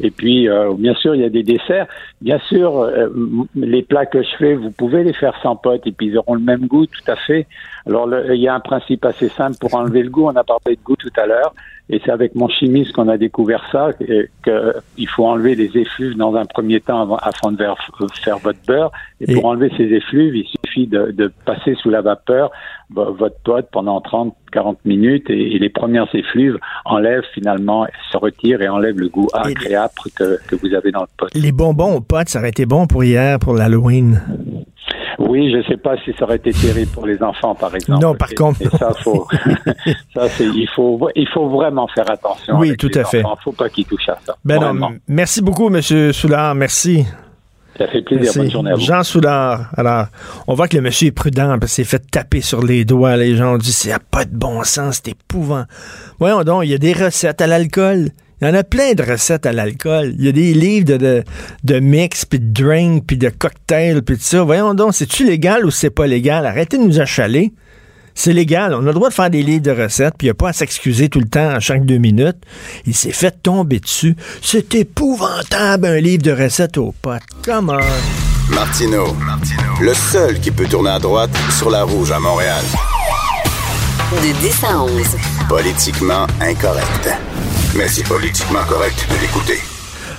[0.00, 1.86] Et puis, euh, bien sûr, il y a des desserts.
[2.20, 3.08] Bien sûr, euh,
[3.56, 6.34] les plats que je fais, vous pouvez les faire sans potes et puis ils auront
[6.34, 7.46] le même goût, tout à fait.
[7.86, 10.26] Alors, il y a un principe assez simple pour enlever le goût.
[10.26, 11.52] On a parlé de goût tout à l'heure.
[11.94, 15.76] Et c'est avec mon chimiste qu'on a découvert ça, que, que il faut enlever les
[15.76, 17.76] effluves dans un premier temps avant, afin de faire,
[18.24, 18.90] faire votre beurre.
[19.20, 22.50] Et, Et- pour enlever ces effluves, il suffit de, de passer sous la vapeur
[22.90, 28.16] vo- votre pote pendant 30, 40 minutes et, et les premières effluves enlèvent finalement, se
[28.16, 31.26] retirent et enlèvent le goût Et- agréable que, que vous avez dans le pot.
[31.34, 34.20] Les bonbons aux potes, ça aurait été bon pour hier, pour l'Halloween.
[35.18, 38.02] Oui, je sais pas si ça aurait été terrible pour les enfants, par exemple.
[38.02, 39.26] Non, par Et- contre, et ça, faut,
[40.14, 42.58] ça, il faut, il faut vraiment faire attention.
[42.58, 43.24] Oui, tout à fait.
[43.24, 43.38] enfants.
[43.44, 44.34] Faut pas qu'ils touchent à ça.
[44.44, 46.54] Ben non, m- merci beaucoup, Monsieur Soulard.
[46.54, 47.04] Merci.
[47.78, 48.24] Ça fait plaisir.
[48.24, 48.38] Merci.
[48.38, 48.80] Bonne journée à vous.
[48.80, 49.70] Jean Soulard.
[49.76, 50.06] Alors,
[50.46, 53.16] on voit que le monsieur est prudent parce qu'il s'est fait taper sur les doigts.
[53.16, 55.64] Les gens ont dit c'est pas de bon sens, c'est épouvant.
[56.18, 58.10] Voyons donc, il y a des recettes à l'alcool.
[58.42, 60.16] Il y en a plein de recettes à l'alcool.
[60.18, 61.24] Il y a des livres de, de,
[61.62, 64.42] de mix, puis de drink, puis de cocktails, puis de ça.
[64.42, 66.44] Voyons donc, c'est-tu légal ou c'est pas légal?
[66.44, 67.52] Arrêtez de nous achaler.
[68.16, 68.74] C'est légal.
[68.74, 70.48] On a le droit de faire des livres de recettes, puis il n'y a pas
[70.48, 72.38] à s'excuser tout le temps à chaque deux minutes.
[72.84, 74.16] Il s'est fait tomber dessus.
[74.42, 77.22] C'est épouvantable, un livre de recettes aux potes.
[77.44, 78.52] Come on.
[78.52, 79.16] Martino,
[79.80, 82.64] le seul qui peut tourner à droite sur la rouge à Montréal.
[84.10, 84.90] De 10 à 11.
[85.48, 87.08] Politiquement incorrect.
[87.76, 89.58] Mais c'est politiquement correct de l'écouter.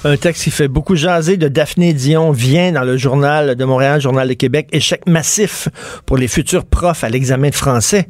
[0.06, 4.02] Un texte qui fait beaucoup jaser de Daphné Dion vient dans le journal de Montréal,
[4.02, 4.68] Journal de Québec.
[4.74, 5.70] Échec massif
[6.06, 8.08] pour les futurs profs à l'examen de français.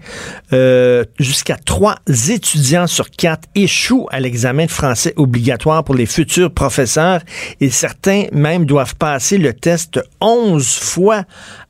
[0.54, 1.98] Euh, Jusqu'à trois
[2.30, 7.22] étudiants sur quatre échouent à l'examen de français obligatoire pour les futurs professeurs
[7.62, 11.26] et certains même doivent passer le test onze fois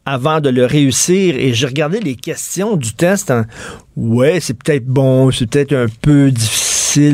[0.05, 1.35] avant de le réussir.
[1.37, 3.29] Et j'ai regardé les questions du test.
[3.29, 3.45] Hein.
[3.97, 6.62] Ouais, c'est peut-être bon, c'est peut-être un peu difficile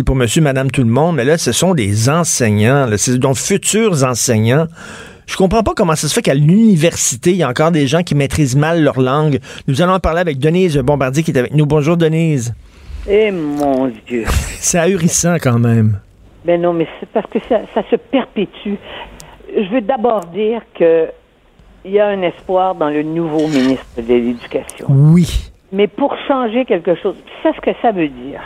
[0.06, 4.04] pour monsieur, madame, tout le monde, mais là, ce sont des enseignants, là, donc futurs
[4.04, 4.68] enseignants.
[5.26, 8.04] Je comprends pas comment ça se fait qu'à l'université, il y a encore des gens
[8.04, 9.40] qui maîtrisent mal leur langue.
[9.68, 11.66] Nous allons en parler avec Denise Bombardier qui est avec nous.
[11.66, 12.54] Bonjour, Denise.
[13.08, 14.26] Eh mon Dieu.
[14.60, 16.00] C'est ahurissant quand même.
[16.46, 18.76] Ben non, mais c'est parce que ça, ça se perpétue.
[19.54, 21.10] Je veux d'abord dire que
[21.86, 24.88] il y a un espoir dans le nouveau ministre de l'Éducation.
[24.90, 25.52] Oui.
[25.72, 28.42] Mais pour changer quelque chose, c'est ce que ça veut dire.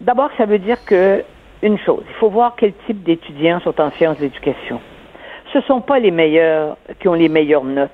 [0.00, 1.24] D'abord, ça veut dire que
[1.62, 4.80] une chose, il faut voir quel type d'étudiants sont en sciences d'éducation.
[5.52, 7.90] Ce sont pas les meilleurs qui ont les meilleures notes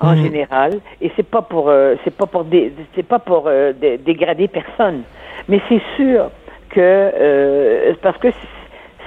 [0.00, 0.22] en Mhm.
[0.22, 3.98] général, et c'est pas pour euh, c'est pas pour dé- c'est pas pour euh, dé-
[3.98, 5.02] dégrader personne,
[5.48, 6.30] mais c'est sûr
[6.70, 8.28] que euh, parce que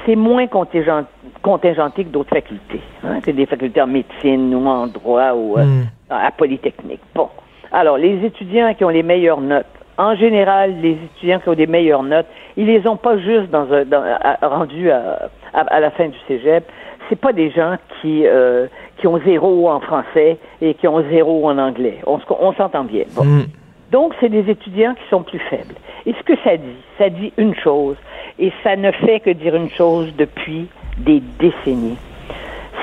[0.05, 1.03] c'est- moins contingent,
[1.41, 2.79] contingenté que d'autres facultés.
[3.03, 5.83] Hein, que des facultés en médecine ou en droit ou Mm.
[6.09, 7.01] à Polytechnique.
[7.13, 7.27] Bon.
[7.73, 9.65] Alors, les étudiants qui ont les meilleures notes,
[9.97, 13.71] en général, les étudiants qui ont des meilleures notes, ils les ont pas juste dans
[13.73, 16.63] un, dans, à- rendus à, à, à la fin du cégep.
[17.09, 21.47] C'est pas des gens qui euh, qui ont zéro en français et qui ont zéro
[21.49, 21.99] en anglais.
[22.05, 23.03] On, se- on s'entend bien.
[23.15, 23.23] Bon.
[23.23, 23.45] Mm.
[23.91, 25.75] Donc, c'est des étudiants qui sont plus faibles.
[26.05, 27.95] Et ce que ça dit, ça dit une chose,
[28.37, 31.97] et ça ne fait que dire une chose depuis des décennies.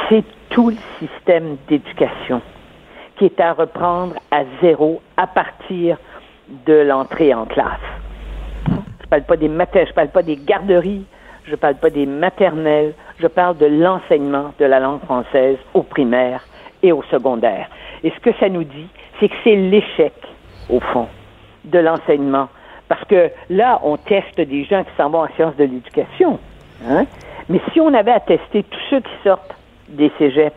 [0.09, 2.41] C'est tout le système d'éducation
[3.19, 5.99] qui est à reprendre à zéro à partir
[6.67, 7.81] de l'entrée en classe.
[9.03, 11.05] Je parle pas des mater, je parle pas des garderies,
[11.47, 16.43] je parle pas des maternelles, je parle de l'enseignement de la langue française au primaire
[16.83, 17.69] et au secondaire.
[18.03, 18.89] Et ce que ça nous dit,
[19.21, 20.15] c'est que c'est l'échec,
[20.69, 21.09] au fond,
[21.65, 22.49] de l'enseignement.
[22.89, 26.39] Parce que là, on teste des gens qui s'en vont en sciences de l'éducation.
[26.87, 27.07] Hein?
[27.49, 29.55] Mais si on avait à tester tous ceux qui sortent
[29.89, 30.57] des cégeps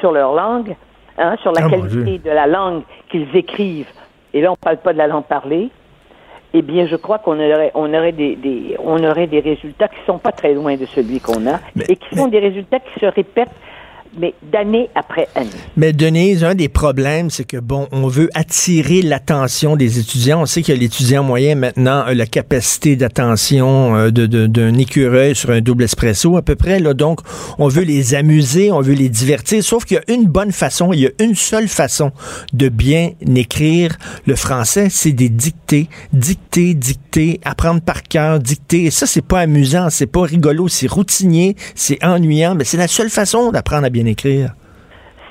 [0.00, 0.74] sur leur langue,
[1.18, 3.90] hein, sur la Ah, qualité de la langue qu'ils écrivent,
[4.34, 5.68] et là, on ne parle pas de la langue parlée,
[6.54, 9.98] eh bien, je crois qu'on aurait, on aurait des, des- on aurait des résultats qui
[10.06, 12.98] sont pas très loin de celui qu'on a Mais- et qui sont des résultats qui
[13.00, 13.50] se répètent,
[14.16, 15.50] mais d'année après année.
[15.76, 20.42] Mais Denise, un des problèmes, c'est que bon, on veut attirer l'attention des étudiants.
[20.42, 25.60] On sait que l'étudiant moyen maintenant a la capacité d'attention euh, d'un écureuil sur un
[25.60, 26.80] double espresso à peu près.
[26.80, 27.20] Là, donc,
[27.58, 29.62] on veut les amuser, on veut les divertir.
[29.62, 32.12] Sauf qu'il y a une bonne façon, il y a une seule façon
[32.52, 38.84] de bien écrire le français, c'est des dictées, dictées, dictées, apprendre par cœur, dicter.
[38.84, 42.88] Et ça, c'est pas amusant, c'est pas rigolo, c'est routinier, c'est ennuyant, mais c'est la
[42.88, 44.50] seule façon d'apprendre à bien écrire?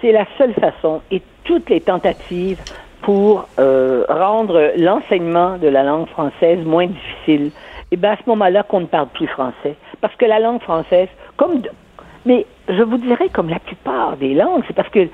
[0.01, 2.59] C'est la seule façon et toutes les tentatives
[3.01, 7.51] pour euh, rendre l'enseignement de la langue française moins difficile,
[7.91, 9.75] et bien à ce moment-là qu'on ne parle plus français.
[10.01, 11.69] Parce que la langue française, comme de-
[12.25, 15.05] mais je vous dirais comme la plupart des langues, c'est parce que euh,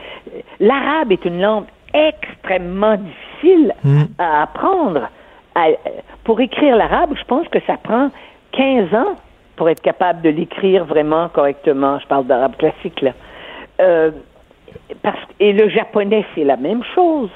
[0.59, 4.03] l'arabe est une langue extrêmement difficile Mm.
[4.17, 5.09] à apprendre.
[5.55, 5.67] À-
[6.23, 8.09] pour écrire l'arabe, je pense que ça prend
[8.53, 9.15] 15 ans
[9.55, 11.99] pour être capable de l'écrire vraiment correctement.
[11.99, 13.11] Je parle d'arabe classique là.
[13.81, 14.11] Euh,
[15.01, 17.29] parce, et le japonais, c'est la même chose.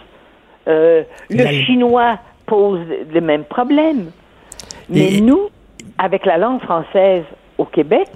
[0.67, 2.81] Euh, le La- chinois pose
[3.13, 4.11] le même problème.
[4.89, 5.49] Mais Et- nous,
[5.97, 7.23] avec la langue française
[7.57, 8.07] au Québec,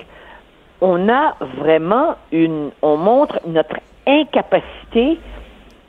[0.81, 3.75] on a vraiment une, on montre notre
[4.07, 5.19] incapacité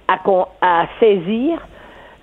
[0.08, 1.58] à, con- à saisir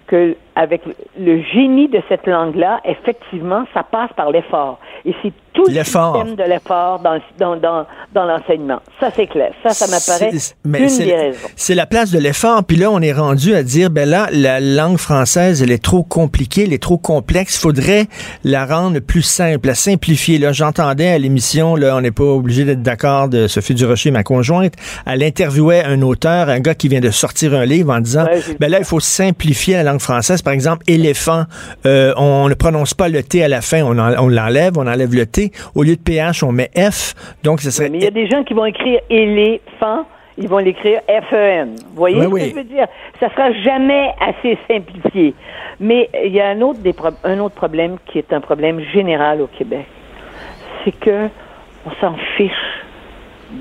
[0.08, 0.82] que avec
[1.18, 4.78] le génie de cette langue-là, effectivement, ça passe par l'effort.
[5.06, 8.82] Et c'est tout le système de l'effort dans, dans, dans, dans l'enseignement.
[9.00, 9.54] Ça, c'est clair.
[9.64, 10.32] Ça, ça m'apparaît
[10.66, 11.48] une des raisons.
[11.56, 12.64] C'est la place de l'effort.
[12.66, 16.04] Puis là, on est rendu à dire, ben là, la langue française, elle est trop
[16.04, 17.56] compliquée, elle est trop complexe.
[17.58, 18.08] Il faudrait
[18.44, 20.40] la rendre plus simple, la simplifier.
[20.40, 24.24] Là, j'entendais à l'émission, là, on n'est pas obligé d'être d'accord de Sophie Durocher, ma
[24.24, 24.74] conjointe.
[25.06, 28.42] Elle interviewait un auteur, un gars qui vient de sortir un livre en disant, Ouais,
[28.60, 30.42] ben là, il faut simplifier la langue française.
[30.50, 31.44] Par exemple, éléphant,
[31.86, 34.88] euh, on ne prononce pas le T à la fin, on, en- on l'enlève, on
[34.88, 35.52] enlève le T.
[35.76, 37.14] Au lieu de PH, on met F.
[37.44, 40.06] Donc, ce serait Mais il y a des gens qui vont écrire éléphant,
[40.40, 41.76] ils vont l'écrire F-E-N.
[41.90, 42.42] Vous voyez Oui, ce oui.
[42.42, 42.88] que je veux dire?
[43.20, 45.36] Ça sera jamais assez simplifié.
[45.80, 48.82] Mais il y a un autre, des pro- un autre problème qui est un problème
[48.92, 49.86] général au Québec.
[50.84, 51.28] C'est que
[51.86, 52.52] on s'en fiche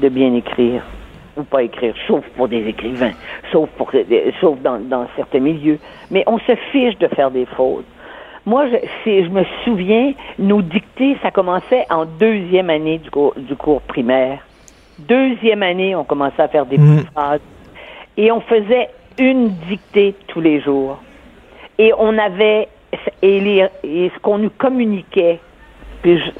[0.00, 0.80] de bien écrire
[1.38, 3.12] ou pas écrire, sauf pour des écrivains,
[3.52, 3.90] sauf pour
[4.40, 5.78] sauf dans, dans certains milieux.
[6.10, 7.84] Mais on se fiche de faire des fautes.
[8.44, 13.34] Moi, je, c'est- je me souviens, nos dictées, ça commençait en deuxième année du cours,
[13.36, 14.38] du cours primaire.
[14.98, 17.40] Deuxième année, on commençait à faire des petites phrases.
[18.16, 20.98] Et on faisait une dictée tous les jours.
[21.78, 22.68] Et on avait,
[23.22, 25.38] et, les- et ce qu'on nous communiquait,
[26.02, 26.30] puis je-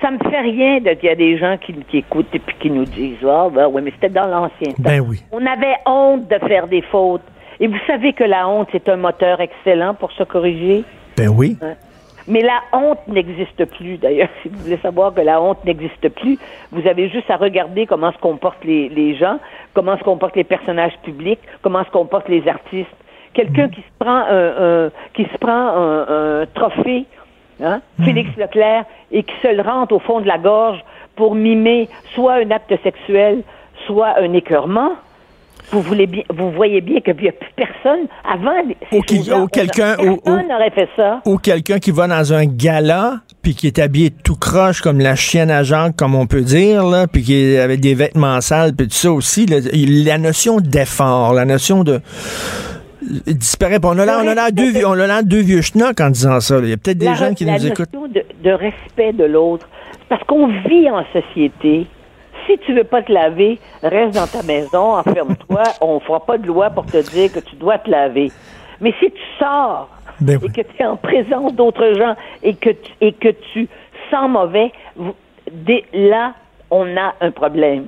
[0.00, 2.56] ça me fait rien de qu'il y a des gens qui, qui écoutent et puis
[2.60, 4.74] qui nous disent, ah, ben oui, mais c'était dans l'ancien temps.
[4.82, 5.22] Ben oui.
[5.32, 7.22] On avait honte de faire des fautes.
[7.60, 10.84] Et vous savez que la honte, c'est un moteur excellent pour se corriger?
[11.16, 11.56] Ben oui.
[12.28, 14.28] Mais la honte n'existe plus, d'ailleurs.
[14.42, 16.38] Si vous voulez savoir que la honte n'existe plus,
[16.70, 19.38] vous avez juste à regarder comment se comportent les, les gens,
[19.74, 22.90] comment se comportent les personnages publics, comment se comportent les artistes.
[23.32, 27.06] Quelqu'un qui se prend un, un- qui se prend un, un trophée,
[27.62, 30.78] hein, Félix Leclerc, et qui se le rentre au fond de la gorge
[31.16, 33.42] pour mimer soit un acte sexuel,
[33.86, 34.92] soit un écœurement.
[35.70, 38.52] Vous voulez bien, vous voyez bien qu'il n'y a plus personne avant.
[38.90, 41.20] ces Ou quelqu'un- on- ou- personne ou- n'aurait fait ça.
[41.26, 45.14] Ou quelqu'un qui va dans un gala puis qui est habillé tout croche comme la
[45.14, 48.74] chienne à Jacques, comme on peut dire, là, puis qui est avec des vêtements sales,
[48.74, 49.44] puis tout ça aussi.
[49.44, 52.00] là, la notion d'effort, la notion de
[53.26, 53.78] disparaît.
[53.82, 56.10] On a l'air, on a l'air deux, vieux- on a l'air deux vieux schnocks en
[56.10, 56.56] disant ça.
[56.56, 56.62] là.
[56.64, 57.90] Il y a peut-être des gens qui la nous écoutent.
[57.92, 59.68] de, de respect de l'autre.
[60.08, 61.86] Parce qu'on vit en société.
[62.46, 65.62] Si tu veux pas te laver, reste dans ta maison, enferme-toi.
[65.80, 68.30] on fera pas de loi pour te dire que tu dois te laver.
[68.80, 69.90] Mais si tu sors
[70.20, 70.48] Ben oui.
[70.48, 73.68] et que tu es en présence d'autres gens et que tu, et que tu
[74.10, 74.72] sens mauvais,
[75.52, 76.32] dès là,
[76.70, 77.86] on a un problème.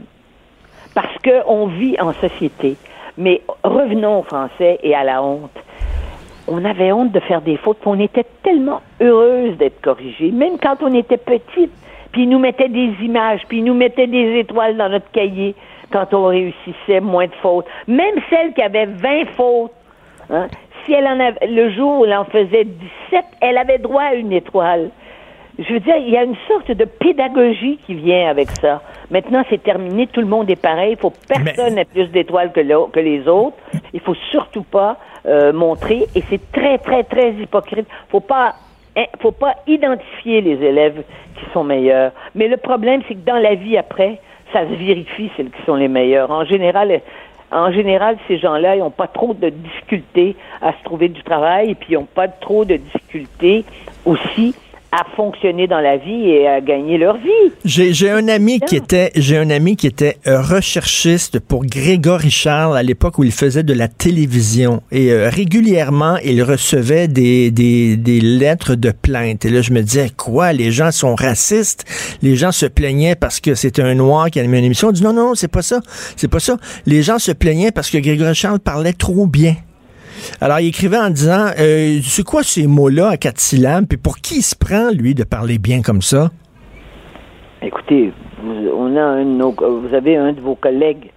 [0.94, 2.76] Parce qu'on vit en société.
[3.20, 5.56] Mais revenons au français et à la honte
[6.50, 10.59] on avait honte de faire des fautes, puis on était tellement heureuse d'être corrigés, même
[10.59, 11.70] quand on était petite.
[12.12, 15.54] Puis ils nous mettaient des images, puis ils nous mettaient des étoiles dans notre cahier
[15.92, 17.66] quand on réussissait moins de fautes.
[17.87, 19.72] Même celle qui avait 20 fautes,
[20.28, 20.48] hein,
[20.85, 24.14] si elle en avait, le jour où elle en faisait 17, elle avait droit à
[24.14, 24.90] une étoile.
[25.61, 28.81] Je veux dire, il y a une sorte de pédagogie qui vient avec ça.
[29.11, 32.61] Maintenant, c'est terminé, tout le monde est pareil, il faut personne n'ait plus d'étoiles que
[32.61, 33.59] les autres.
[33.92, 34.96] Il faut surtout pas
[35.27, 37.87] euh, montrer, et c'est très, très, très hypocrite.
[38.09, 38.55] Faut pas,
[38.96, 41.03] hein, faut pas identifier les élèves
[41.37, 42.12] qui sont meilleurs.
[42.35, 44.18] Mais le problème, c'est que dans la vie après,
[44.55, 46.31] ça se vérifie celles qui sont les meilleurs.
[46.31, 47.03] En général,
[47.53, 51.73] en général, ces gens-là, ils n'ont pas trop de difficultés à se trouver du travail,
[51.73, 53.66] et puis ils n'ont pas trop de difficultés
[54.07, 54.55] aussi
[54.92, 57.53] à fonctionner dans la vie et à gagner leur vie.
[57.64, 62.76] J'ai, un ami qui était, j'ai un ami qui était euh, recherchiste pour Grégory Charles
[62.76, 67.96] à l'époque où il faisait de la télévision et euh, régulièrement il recevait des, des,
[67.96, 69.44] des lettres de plainte.
[69.44, 71.85] Et là je me disais quoi, les gens sont racistes,
[72.22, 74.88] les gens se plaignaient parce que c'était un noir qui animait une émission?
[74.88, 75.81] On dit non non, non c'est pas ça,
[76.16, 76.57] c'est pas ça.
[76.87, 79.55] Les gens se plaignaient parce que Grégory Charles parlait trop bien.
[80.40, 84.18] Alors, il écrivait en disant, euh, c'est quoi ces mots-là à quatre syllabes, puis pour
[84.18, 86.31] qui il se prend, lui, de parler bien comme ça?
[87.62, 91.11] Écoutez, vous, on a un vous avez un de vos collègues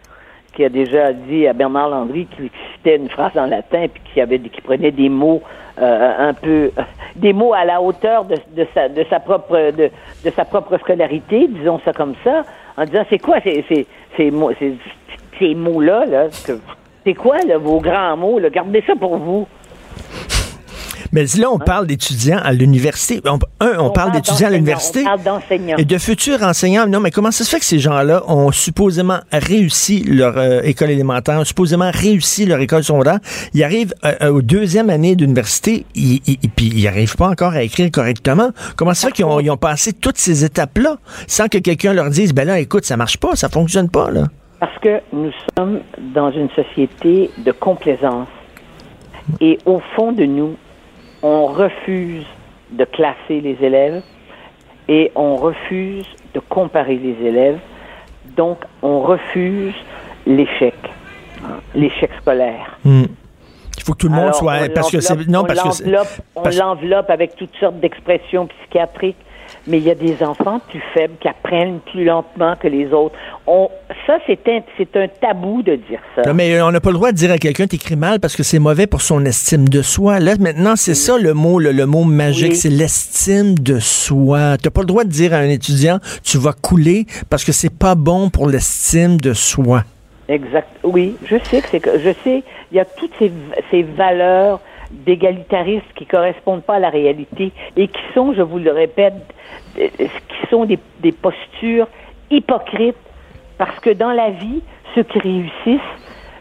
[0.55, 4.21] qui a déjà dit à Bernard Landry qui citait une phrase en latin puis qui
[4.21, 5.41] avait qui prenait des mots
[5.81, 6.71] euh, un peu
[7.15, 8.35] des mots à la hauteur de,
[9.09, 9.89] sa propre de,
[10.35, 12.43] sa propre scolarité, disons ça comme ça,
[12.77, 14.75] en disant c'est quoi ces mots ces,
[15.39, 16.05] ces mots là
[17.05, 19.47] c'est quoi là, vos grands mots là, gardez ça pour vous.
[21.13, 23.21] Mais là, on parle d'étudiants à l'université.
[23.25, 25.01] On- un, on, parle d'étudiants à l'université.
[25.01, 25.77] On parle d'enseignants.
[25.77, 26.87] Et de futurs enseignants.
[26.87, 30.89] Non, mais comment ça se fait que ces gens-là ont supposément réussi leur euh, école
[30.89, 33.19] élémentaire, ont supposément réussi leur école secondaire?
[33.53, 36.19] Ils arrivent euh, euh, aux deuxième année d'université, et
[36.55, 38.49] puis ils n'arrivent pas encore à écrire correctement.
[38.75, 41.93] Comment ça se fait qu'ils ont, ils ont passé toutes ces étapes-là sans que quelqu'un
[41.93, 44.23] leur dise, ben là, écoute, ça marche pas, ça fonctionne pas, là?
[44.63, 45.81] Parce que nous sommes
[46.15, 48.29] dans une société de complaisance.
[49.41, 50.55] Et au fond de nous,
[51.21, 52.25] on refuse
[52.71, 54.01] de classer les élèves
[54.87, 57.59] et on refuse de comparer les élèves.
[58.37, 59.75] Donc, on refuse
[60.25, 60.75] l'échec,
[61.75, 62.79] l'échec scolaire.
[62.85, 63.03] Hmm.
[63.77, 64.53] Il faut que tout le monde Alors, soit...
[64.63, 65.89] on Parce que Non, on parce que
[66.35, 69.17] On l'enveloppe avec toutes sortes d'expressions psychiatriques.
[69.65, 73.15] Mais il y a des enfants plus faibles qui apprennent plus lentement que les autres.
[73.47, 73.69] On,
[74.05, 76.23] ça, c'est un, c'est un tabou de dire ça.
[76.27, 78.43] Non, mais on n'a pas le droit de dire à quelqu'un t'écris mal parce que
[78.43, 80.19] c'est mauvais pour son estime de soi.
[80.19, 82.55] Là, maintenant, c'est ça le mot, le, le mot magique, Oui.
[82.57, 84.57] c'est l'estime de soi.
[84.61, 87.73] T'as pas le droit de dire à un étudiant tu vas couler parce que c'est
[87.73, 89.83] pas bon pour l'estime de soi.
[90.27, 90.67] Exact.
[90.83, 92.43] Oui, je sais que c'est que je sais.
[92.71, 93.31] Il y a toutes ces,
[93.71, 94.59] ces valeurs
[94.93, 99.13] d'égalitarisme qui correspondent pas à la réalité et qui sont, je vous le répète,
[99.79, 101.87] euh, qui sont des, des postures
[102.29, 102.95] hypocrites
[103.57, 104.61] parce que dans la vie,
[104.95, 105.81] ceux qui réussissent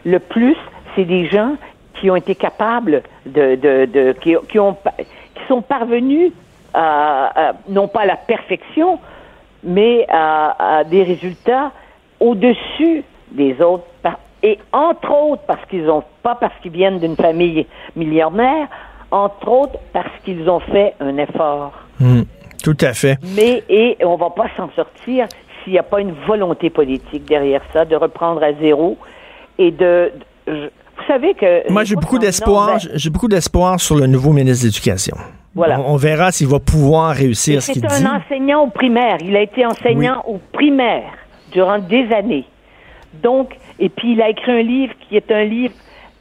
[0.05, 0.55] le plus,
[0.95, 1.55] c'est des gens
[1.95, 4.75] qui ont été capables de, de, de qui, qui ont
[5.35, 6.31] qui sont parvenus
[6.73, 8.99] à, non pas à la perfection,
[9.63, 11.71] mais à, des résultats
[12.19, 13.85] au-dessus des autres.
[14.43, 17.65] Et entre autres parce qu'ils ont, pas parce qu'ils viennent d'une famille
[17.95, 18.67] millionnaire,
[19.09, 21.71] entre autres parce qu'ils ont fait un effort.
[21.99, 22.23] Hmm,
[22.63, 23.17] tout à fait.
[23.35, 25.27] Mais, et on va pas s'en sortir
[25.63, 28.97] s'il n'y a pas une volonté politique derrière ça, de reprendre à zéro
[29.57, 30.11] et de,
[31.03, 31.71] vous savez que.
[31.71, 32.79] Moi, j'ai beaucoup d'espoir.
[32.93, 35.15] J'ai beaucoup d'espoir sur le nouveau ministre de l'Éducation.
[35.55, 35.79] Voilà.
[35.81, 37.87] On, verra s'il va pouvoir réussir ce qu'il dit.
[37.89, 39.17] C'est un enseignant au primaire.
[39.21, 41.11] Il a été enseignant au primaire
[41.51, 42.45] durant des années.
[43.21, 45.73] Donc, et puis il a écrit un livre qui est un livre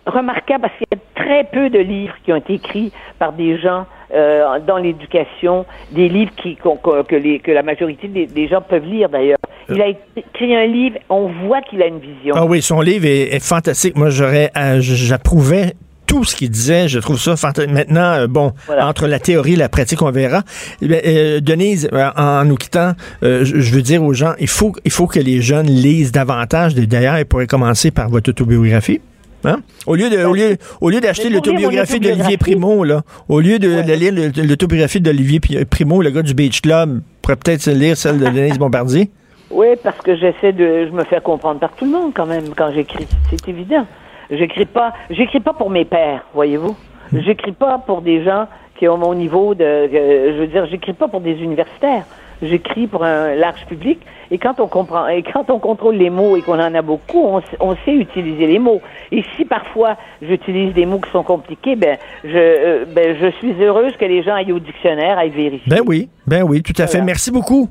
[0.07, 3.59] remarquable parce qu'il y a très peu de livres qui ont été écrits par des
[3.59, 9.39] gens euh, dans l'éducation, des livres qui, que, la majorité des, gens peuvent lire d'ailleurs.
[9.69, 12.35] Il a écrit un livre, on voit qu'il a une vision.
[12.37, 13.97] Ah oui, son livre est, fantastique.
[13.97, 15.73] Moi, j'aurais, euh, j'approuvais
[16.13, 16.89] tout ce qu'il disait.
[16.89, 17.73] Je trouve ça fantastique.
[17.73, 20.43] Maintenant, euh, bon, entre la théorie et la pratique, on verra.
[20.83, 22.93] Eh Denise, en, nous quittant,
[23.23, 26.75] je, veux dire aux gens, il faut, il faut que les jeunes lisent davantage.
[26.75, 29.01] D'ailleurs, ils pourraient commencer par votre autobiographie.
[29.45, 29.61] Hein?
[29.87, 33.81] Au lieu de, au lieu, au lieu d'acheter l'autobiographie d'Olivier Primo, là, au lieu de,
[33.95, 34.13] lire
[34.47, 39.11] l'autobiographie d'Olivier Primo, le gars du Beach Club, pourrait peut-être lire celle de Denise Bombardier.
[39.55, 42.55] Oui, parce que j'essaie de, je me fais comprendre par tout le monde quand même
[42.57, 43.07] quand j'écris.
[43.29, 43.87] C'est évident.
[44.33, 46.77] J'écris pas, j'écris pas pour mes pères, voyez-vous.
[47.13, 48.47] J'écris pas pour des gens
[48.79, 52.05] qui ont mon niveau de, je veux dire, j'écris pas pour des universitaires
[52.43, 54.01] j'écris pour un large public.
[54.31, 57.41] Et quand on comprend, et quand on contrôle les mots et qu'on en a beaucoup,
[57.61, 58.81] on, sait utiliser les mots.
[59.11, 63.53] Et si parfois j'utilise des mots qui sont compliqués, ben je, euh, ben, je suis
[63.63, 65.69] heureuse que les gens aillent au dictionnaire, aillent vérifier.
[65.69, 67.03] Ben oui, ben oui, tout à fait.
[67.03, 67.69] Merci beaucoup.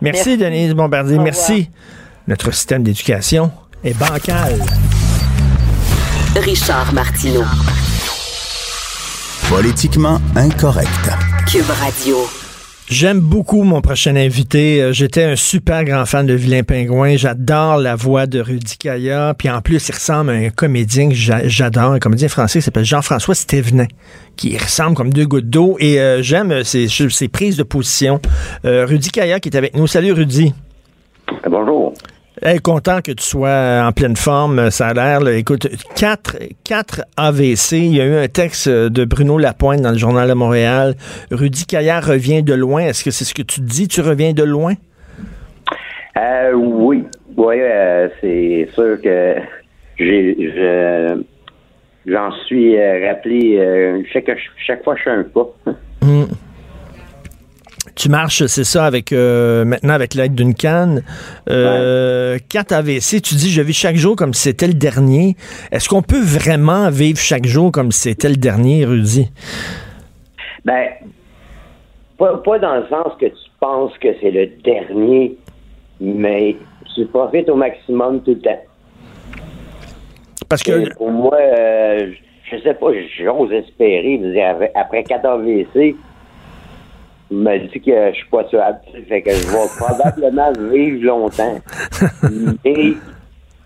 [0.00, 1.18] Merci, Denise Bombardier.
[1.18, 1.70] Merci.
[2.26, 3.50] Notre système d'éducation
[3.84, 4.58] est bancal.
[6.36, 7.42] Richard Martineau.
[9.48, 11.10] Politiquement incorrect.
[11.50, 12.18] Cube Radio.
[12.88, 14.80] J'aime beaucoup mon prochain invité.
[14.80, 17.16] Euh, j'étais un super grand fan de Vilain Pingouin.
[17.16, 19.34] J'adore la voix de Rudy Kaya.
[19.36, 22.84] Puis en plus, il ressemble à un comédien que j'adore, un comédien français qui s'appelle
[22.84, 23.86] Jean-François Stévenin,
[24.36, 25.76] qui ressemble comme deux gouttes d'eau.
[25.80, 28.20] Et euh, j'aime ses, ses, prises de position.
[28.64, 29.88] Euh, Rudy Kaya qui est avec nous.
[29.88, 30.54] Salut Rudy.
[31.48, 31.92] Bonjour.
[32.42, 35.28] Hey, content que tu sois en pleine forme, ça a l'air.
[35.28, 37.72] Écoute, 4, 4 AVC.
[37.72, 40.94] Il y a eu un texte de Bruno Lapointe dans le Journal de Montréal.
[41.30, 42.80] Rudy Caillard revient de loin.
[42.84, 43.88] Est-ce que c'est ce que tu dis?
[43.88, 44.72] Tu reviens de loin?
[46.16, 47.04] Euh, oui.
[47.36, 49.34] Oui, euh, c'est sûr que
[49.98, 50.34] j'ai,
[52.06, 54.30] j'en suis euh, rappelé chaque,
[54.66, 55.46] chaque fois que je fais un pas.
[56.00, 56.26] Hum.
[57.94, 61.02] Tu marches, c'est ça, avec euh, maintenant avec l'aide d'une canne.
[61.48, 65.36] Euh, 4 AVC, tu dis je vis chaque jour comme si c'était le dernier.
[65.72, 69.30] Est-ce qu'on peut vraiment vivre chaque jour comme si c'était le dernier, Rudy?
[70.64, 70.88] Ben,
[72.18, 75.36] pas, dans le sens que tu penses que c'est le dernier,
[76.00, 76.56] mais
[76.94, 78.60] tu profites au maximum tout le temps.
[80.48, 80.94] Parce que.
[80.94, 82.12] pour moi, euh,
[82.50, 82.88] je sais pas,
[83.18, 84.20] j'ose espérer,
[84.74, 85.96] après 4 AVC,
[87.30, 88.80] m'a dit que je suis pas tuable.
[89.08, 91.58] Fait que je vais probablement vivre longtemps.
[92.64, 92.94] Mais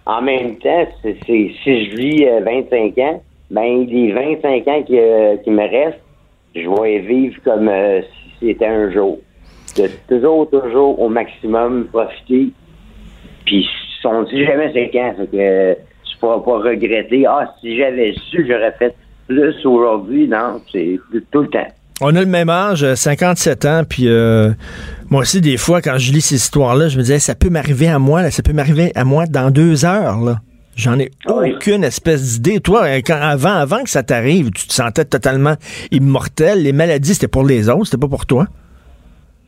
[0.07, 4.99] en même temps, c'est, si je vis 25 euh, ans, ben les 25 ans qui,
[4.99, 6.01] euh, qui me restent,
[6.55, 9.19] je vais vivre comme euh, si c'était un jour.
[9.77, 12.51] De toujours, toujours au maximum profiter.
[13.45, 13.69] Puis
[14.05, 17.27] on dit jamais c'est quand, fait que tu pourras pas regretter.
[17.27, 18.95] Ah, si j'avais su, j'aurais fait
[19.27, 20.29] plus aujourd'hui.
[20.29, 20.99] Non, c'est
[21.33, 21.67] tout le temps.
[22.01, 24.51] On a le même âge, 57 ans, puis euh,
[25.11, 27.87] moi aussi, des fois, quand je lis ces histoires-là, je me disais, ça peut m'arriver
[27.87, 30.37] à moi, là, ça peut m'arriver à moi dans deux heures, là.
[30.77, 32.59] J'en ai ah aucune espèce d'idée.
[32.59, 35.55] Toi, quand, avant, avant que ça t'arrive, tu te sentais totalement
[35.93, 36.65] immortel.
[36.65, 38.47] Les maladies, c'était pour les autres, c'était pas pour toi?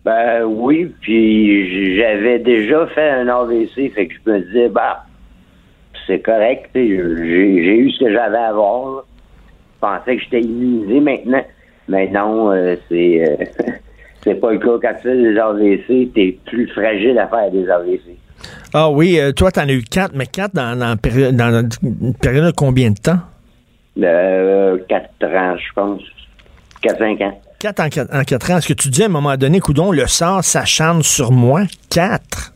[0.04, 5.04] Ben oui, puis j'avais déjà fait un AVC, fait que je me disais, bah,
[6.06, 9.04] c'est correct, j'ai eu ce que j'avais à voir.
[9.74, 11.44] Je pensais que j'étais immunisé maintenant.
[11.88, 13.44] Mais non, euh, c'est euh,
[14.24, 14.78] c'est pas le cas.
[14.82, 18.16] Quand tu fais des AVC, t'es plus fragile à faire des AVC.
[18.74, 22.14] Ah oui, euh, toi, t'en as eu quatre, mais quatre dans, dans, période, dans une
[22.14, 23.18] période de combien de temps?
[24.02, 26.02] Euh, quatre ans, je pense.
[26.82, 27.40] Quatre, cinq ans.
[27.58, 28.58] Quatre en quatre, en quatre ans.
[28.58, 31.62] Est-ce que tu dis à un moment donné, coudon, le sort s'acharne sur moi?
[31.90, 32.52] Quatre?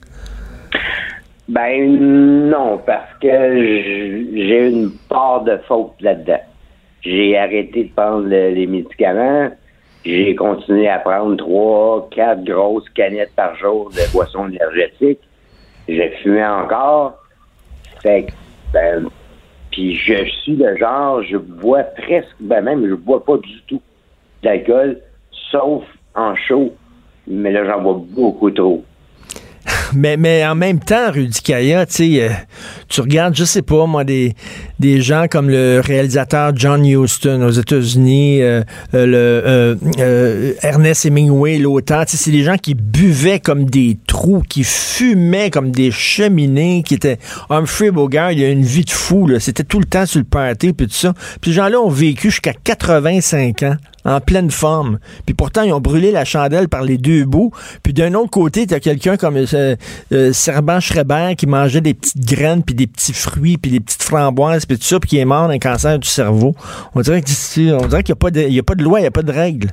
[1.49, 6.41] Ben non, parce que j'ai une part de faute là-dedans.
[7.03, 9.51] J'ai arrêté de prendre les médicaments.
[10.05, 15.21] J'ai continué à prendre trois, quatre grosses canettes par jour de boissons énergétiques.
[15.89, 17.15] J'ai fumé encore.
[18.03, 18.33] Fait que,
[18.73, 19.09] ben,
[19.71, 23.83] puis je suis le genre, je bois presque, ben même, je bois pas du tout
[24.43, 24.99] d'alcool.
[25.51, 25.85] sauf
[26.15, 26.75] en show.
[27.27, 28.85] Mais là, j'en vois beaucoup trop.
[29.95, 32.28] Mais, mais en même temps, Rudy Kaya, euh,
[32.88, 34.34] tu regardes, je sais pas, moi, des,
[34.78, 38.62] des gens comme le réalisateur John Huston aux États-Unis, euh,
[38.95, 45.51] euh, le Ernest Hemingway, l'auteur, c'est des gens qui buvaient comme des trous, qui fumaient
[45.51, 47.18] comme des cheminées, qui étaient
[47.49, 50.72] Humphrey Bogart, il a une vie de fou, c'était tout le temps sur le party,
[50.72, 51.14] puis tout ça.
[51.41, 54.99] Puis ces gens-là ont vécu jusqu'à 85 ans en pleine forme.
[55.27, 57.51] Puis pourtant, ils ont brûlé la chandelle par les deux bouts.
[57.83, 59.77] Puis d'un autre côté, tu as quelqu'un comme euh,
[60.13, 64.03] euh, Serban Schreiber qui mangeait des petites graines, puis des petits fruits, puis des petites
[64.03, 66.55] framboises, puis tout ça, puis qui est mort d'un cancer du cerveau.
[66.95, 69.23] On dirait qu'il n'y a, pas de, a pas de loi, il n'y a pas
[69.23, 69.69] de règle.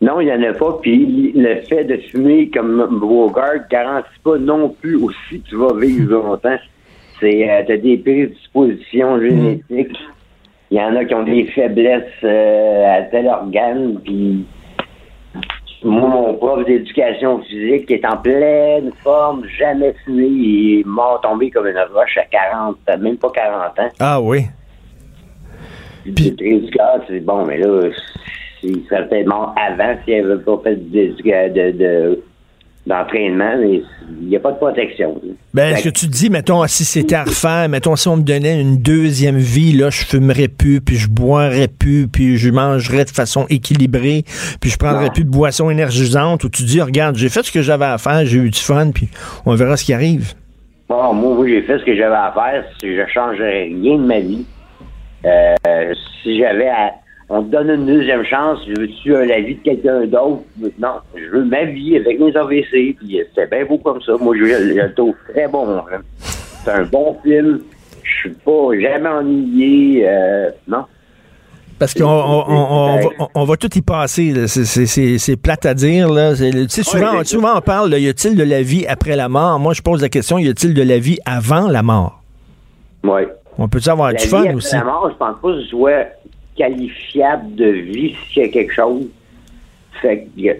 [0.00, 0.78] Non, il n'y en a pas.
[0.80, 5.74] Puis le fait de fumer comme Bogart garantit pas non plus aussi que tu vas
[5.74, 6.58] vivre longtemps.
[7.20, 9.98] C'est, euh, t'as des prédispositions génétiques.
[10.70, 14.44] Il y en a qui ont des faiblesses euh, à tel organe, puis
[15.82, 21.50] moi, mon prof d'éducation physique est en pleine forme, jamais fumé, il est mort tombé
[21.50, 23.88] comme une roche à 40, même pas 40 ans.
[24.00, 24.46] Ah oui.
[26.04, 26.34] Puis...
[27.08, 27.90] C'est bon, mais là,
[28.62, 32.22] il serait peut-être mort avant s'il n'avait pas fait de, de,
[32.88, 33.82] d'entraînement, mais
[34.20, 35.20] il n'y a pas de protection.
[35.52, 38.60] Ben, ce que tu dis, mettons, si c'était à refaire, mettons, si on me donnait
[38.60, 43.10] une deuxième vie, là, je fumerais plus, puis je boirais plus, puis je mangerais de
[43.10, 44.24] façon équilibrée,
[44.60, 47.62] puis je prendrais plus de boissons énergisantes, où tu dis, regarde, j'ai fait ce que
[47.62, 49.08] j'avais à faire, j'ai eu du fun, puis
[49.44, 50.32] on verra ce qui arrive.
[50.88, 54.20] Bon, moi, oui, j'ai fait ce que j'avais à faire, je changerais rien de ma
[54.20, 54.46] vie.
[55.26, 56.94] Euh, si j'avais à
[57.30, 60.42] on te donne une deuxième chance, veux-tu la vie de quelqu'un d'autre?
[60.78, 64.12] Non, je veux ma vie avec mes AVC, puis c'est bien beau comme ça.
[64.18, 65.78] Moi, je, le trouve très bon.
[65.78, 66.00] Hein.
[66.18, 67.60] C'est un bon film.
[68.02, 70.08] Je suis pas jamais ennuyé.
[70.08, 70.84] Euh, non.
[71.78, 74.46] Parce qu'on on, va, tout y passer.
[74.48, 76.10] C'est plate à dire.
[76.10, 76.34] Là.
[76.34, 79.60] souvent, souvent, on parle, y a-t-il de la vie après la mort?
[79.60, 82.22] Moi, je pose la question, y a-t-il de la vie avant la mort?
[83.04, 83.22] Oui.
[83.58, 84.74] On peut avoir du fun aussi?
[84.74, 86.06] La mort, je pense pas que je soit
[86.58, 89.06] qualifiable de vie s'il y a quelque chose.
[90.02, 90.56] Fait que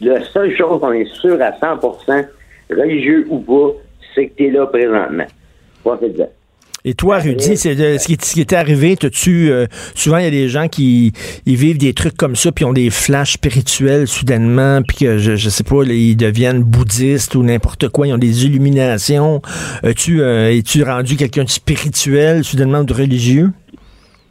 [0.00, 2.26] la seule chose qu'on est sûr à 100%,
[2.70, 3.72] religieux ou pas,
[4.14, 5.26] c'est que tu es là présentement.
[6.84, 10.26] Et toi, Rudy, c'est ce, qui, ce qui était arrivé, tu euh, souvent il y
[10.26, 11.12] a des gens qui
[11.46, 15.36] ils vivent des trucs comme ça, puis ont des flashs spirituels soudainement, puis que je,
[15.36, 19.40] je sais pas, ils deviennent bouddhistes ou n'importe quoi, ils ont des illuminations.
[19.96, 23.50] tu euh, es-tu rendu quelqu'un de spirituel soudainement ou de religieux?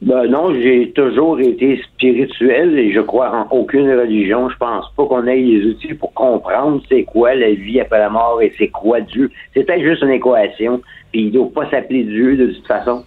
[0.01, 4.49] Ben non, j'ai toujours été spirituel et je crois en aucune religion.
[4.49, 8.09] Je pense pas qu'on ait les outils pour comprendre c'est quoi la vie après la
[8.09, 9.29] mort et c'est quoi Dieu.
[9.53, 10.81] Peut-être juste une équation,
[11.11, 13.03] puis il doit pas s'appeler Dieu de toute façon.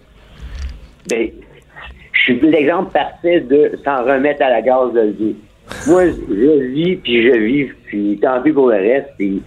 [1.09, 1.29] Ben,
[2.13, 5.35] je suis l'exemple parfait de s'en remettre à la gaz de vie.
[5.87, 9.41] Moi, je vis, puis je vis, puis tant pis pour le reste, puis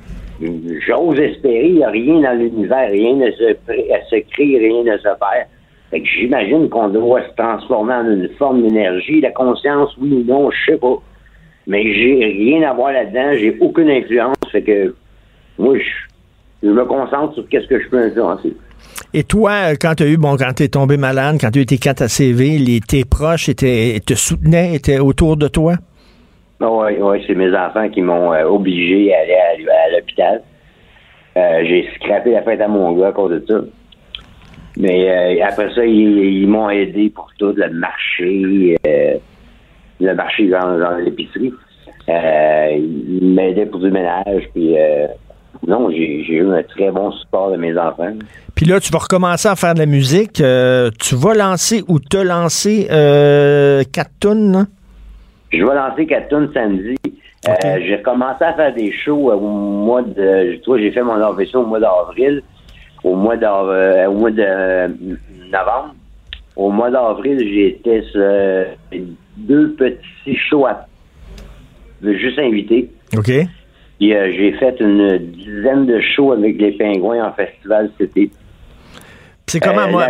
[0.87, 3.57] j'ose espérer, il n'y a rien dans l'univers, rien ne se,
[4.11, 5.47] se crée, rien ne se faire.
[5.91, 9.21] Fait que j'imagine qu'on doit se transformer en une forme d'énergie.
[9.21, 10.97] La conscience, oui ou non, je sais pas.
[11.67, 14.37] Mais j'ai rien à voir là-dedans, j'ai aucune influence.
[14.51, 14.95] Fait que
[15.59, 15.77] moi,
[16.63, 18.55] je, me concentre sur qu'est-ce que je peux influencer.
[19.15, 21.63] Et toi, quand tu as eu, bon, quand tu es tombé malade, quand tu as
[21.63, 25.75] été 4 à CV, les, tes proches étaient, te soutenaient, étaient autour de toi?
[26.61, 26.67] Oui,
[27.01, 30.43] ah oui, c'est mes enfants qui m'ont euh, obligé à aller à, l'hôpital.
[31.37, 33.61] Euh, j'ai scrappé la fête à mon gars à cause de ça.
[34.79, 39.15] Mais euh, après ça, ils, m'ont aidé pour tout, le marché, euh,
[40.01, 41.53] le marché dans, l'épicerie.
[42.09, 44.77] Euh, ils m'aidaient pour du ménage, puis
[45.67, 48.13] non, j'ai eu un très bon support de mes enfants.
[48.55, 50.35] Puis là, tu vas recommencer à faire de la musique.
[50.35, 54.33] tu vas lancer ou te lancer euh, quatre
[55.53, 56.97] Je vais lancer quatre samedi.
[57.45, 60.57] j'ai commencé à faire des shows au mois de.
[60.63, 62.43] Toi, j'ai fait mon orchestre au mois d'avril
[63.05, 64.89] au mois euh, au mois de
[65.51, 65.95] novembre.
[66.57, 68.65] Au mois d'avril, j'étais euh,
[69.37, 70.87] deux petits shows à
[72.03, 72.91] juste invité.
[73.17, 73.29] OK.
[74.01, 78.31] Et euh, j'ai fait une dizaine de shows avec les pingouins en festival cet été.
[79.49, 80.09] C'est comment, moi,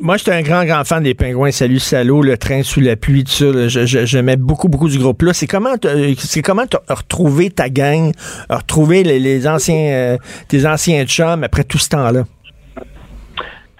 [0.00, 1.52] moi j'étais un grand, grand fan des Pingouins.
[1.52, 3.46] Salut, salaud, le train sous la pluie, tout ça.
[3.86, 5.32] J'aimais beaucoup, beaucoup du groupe là.
[5.32, 5.74] C'est comment,
[6.18, 8.12] c'est comment as retrouvé ta gang,
[8.50, 10.16] retrouver les, anciens,
[10.48, 12.24] tes anciens chums après tout ce temps-là?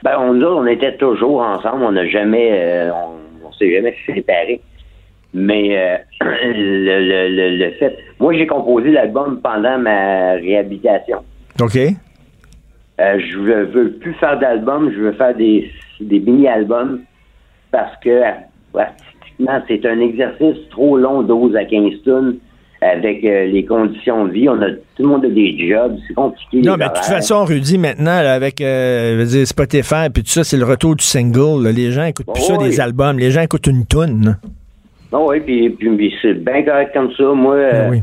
[0.02, 1.82] Ben, on, on était toujours ensemble.
[1.82, 2.90] On n'a jamais, euh,
[3.44, 4.60] on, s'est jamais séparés.
[5.34, 11.18] Mais euh, le, le, le, fait, moi j'ai composé l'album pendant ma réhabilitation.
[11.60, 11.78] Ok.
[13.00, 15.70] Euh, je veux, veux plus faire d'album, je veux faire des,
[16.00, 17.00] des mini-albums
[17.72, 18.20] parce que
[18.74, 22.36] honnêtement, c'est un exercice trop long, 12 à 15 tonnes,
[22.82, 24.48] avec euh, les conditions de vie.
[24.48, 26.60] On a, tout le monde a des jobs, c'est compliqué.
[26.62, 30.22] Non, mais de toute façon, Rudy, maintenant, là, avec euh, je veux dire, Spotify puis
[30.22, 31.62] tout ça, c'est le retour du single.
[31.64, 31.72] là.
[31.72, 32.68] Les gens écoutent plus Oh, ça oui.
[32.68, 33.18] des albums.
[33.18, 34.36] Les gens écoutent une toune.
[35.12, 37.24] Non, oui, puis, puis, c'est bien correct comme ça.
[37.32, 38.02] Moi, euh, Ah oui.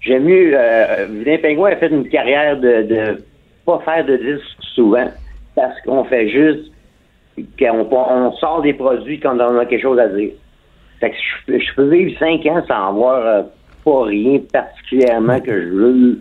[0.00, 0.52] J'aime mieux.
[0.54, 1.06] Euh,
[1.42, 3.22] Pingouin a fait une carrière de, de
[3.64, 5.10] pas faire de disques souvent
[5.54, 6.70] parce qu'on fait juste
[7.58, 10.30] qu'on on sort des produits quand on a quelque chose à dire.
[11.00, 13.42] Fait que je, peux- je peux vivre cinq ans sans avoir euh,
[13.84, 16.20] pas rien particulièrement que je veux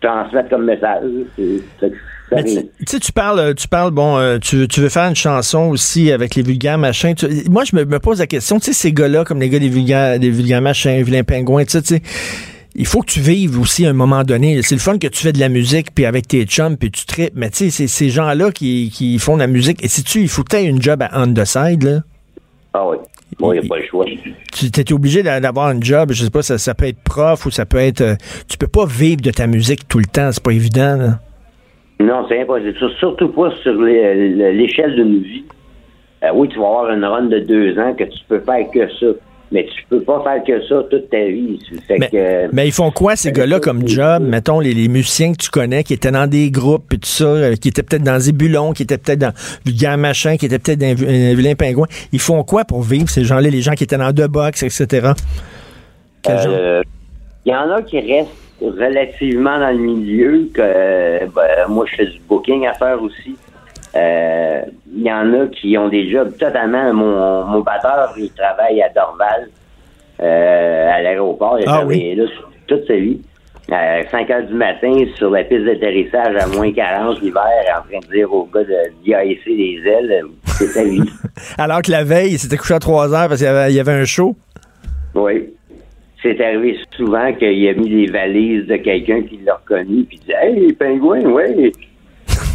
[0.00, 1.04] transmettre comme message.
[1.36, 1.92] C'est-
[2.32, 5.08] Mais tu tu sais, tu parles, euh, tu parles, bon, euh, tu, tu veux faire
[5.08, 7.14] une chanson aussi avec les vulgaires machins.
[7.14, 9.60] Tu- moi, je me, me pose la question, tu sais, ces gars-là, comme les gars
[9.60, 12.02] des vulgaires, des vulgaires machins, vilains pingouins, tu sais,
[12.78, 14.60] il faut que tu vives aussi à un moment donné.
[14.62, 17.04] C'est le fun que tu fais de la musique, puis avec tes chums, puis tu
[17.06, 17.32] tripes.
[17.34, 19.82] Mais tu sais, c'est ces gens-là qui, qui font de la musique.
[19.84, 22.00] Et si tu, il faut que tu aies une job à on the side, là.
[22.74, 22.96] Ah oui.
[23.38, 24.04] Bon, il n'y a pas le choix.
[24.52, 27.44] Tu étais obligé d'a- d'avoir un job, je sais pas, ça, ça peut être prof
[27.46, 28.00] ou ça peut être.
[28.02, 28.14] euh,
[28.48, 31.20] tu peux pas vivre de ta musique tout le temps, c'est pas évident, là.
[31.98, 32.76] Non, c'est impossible.
[32.78, 35.44] Sur- Surtout pas sur l'échelle d'une vie.
[36.24, 38.88] Euh, oui, tu vas avoir une run de deux ans que tu peux faire que
[39.00, 39.06] ça.
[39.52, 41.60] Mais tu peux pas faire que ça toute ta vie.
[41.86, 44.22] Fait Mais, que, mais ils font quoi, ces gars-là, comme job?
[44.22, 47.24] Mettons, les, les musiciens que tu connais, qui étaient dans des groupes et tout ça,
[47.24, 49.32] euh, qui étaient peut-être dans Zébulon, qui étaient peut-être dans
[49.64, 51.86] Vulgaire Machin, qui étaient peut-être dans un vilain pingouin.
[52.12, 55.12] Ils font quoi pour vivre, ces gens-là, les gens qui étaient dans deux box, etc.?
[56.28, 56.82] Euh,
[57.44, 58.30] il y en a qui restent
[58.60, 60.48] relativement dans le milieu.
[60.52, 63.36] Que, euh, ben, moi, je fais du booking à faire aussi.
[63.96, 64.62] Euh,
[64.94, 66.92] Il y en a qui ont des jobs totalement.
[66.92, 69.48] Mon, mon batteur, il travaille à Dorval,
[70.22, 71.58] euh, à l'aéroport.
[71.58, 72.24] Il Ah travaillé là
[72.66, 73.20] toute sa vie.
[73.70, 77.98] À 5 heures du matin, sur la piste d'atterrissage à moins 40 l'hiver, en train
[78.08, 81.02] de dire au gars de d'IAC des ailes, euh, c'est sa vie.
[81.58, 83.76] Alors que la veille, il s'était couché à 3 heures parce qu'il y avait, il
[83.76, 84.36] y avait un show.
[85.16, 85.52] Oui.
[86.22, 90.26] C'est arrivé souvent qu'il a mis les valises de quelqu'un qui l'a reconnu, puis il
[90.26, 91.72] dit Hey, pingouin, oui.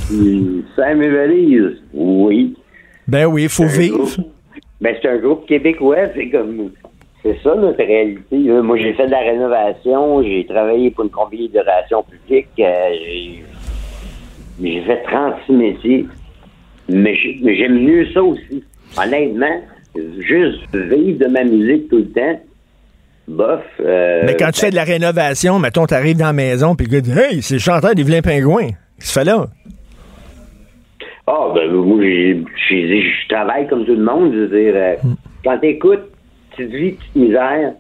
[0.09, 1.81] C'est mes valises.
[1.93, 2.55] Oui.
[3.07, 3.97] Ben oui, il faut vivre.
[3.97, 4.31] groupe-
[4.79, 6.71] Ben, c'est un groupe québécois, c'est comme.
[7.23, 8.37] C'est ça notre réalité.
[8.39, 8.61] là.
[8.63, 12.89] Moi, j'ai fait de la rénovation, j'ai travaillé pour une compagnie de relations publiques, euh,
[14.61, 16.05] j'ai fait 36 métiers.
[16.89, 18.63] Mais j'ai- mais j'aime mieux ça aussi.
[18.97, 19.61] Honnêtement,
[20.19, 22.39] juste vivre de ma musique tout le temps,
[23.27, 23.61] bof.
[23.81, 26.91] euh, Mais quand tu fais de la rénovation, mettons, t'arrives dans la maison, puis le
[26.93, 28.69] gars dit Hey, c'est le chanteur des vilains pingouins.
[28.99, 29.45] Qu'est-ce que tu fais là?
[31.33, 34.33] Ah, ben, moi, j'ai- j'ai- je travaille comme tout le monde.
[34.33, 34.95] Je veux dire, euh,
[35.43, 36.07] quand t'écoutes
[36.57, 37.73] Petite vie, petite misère,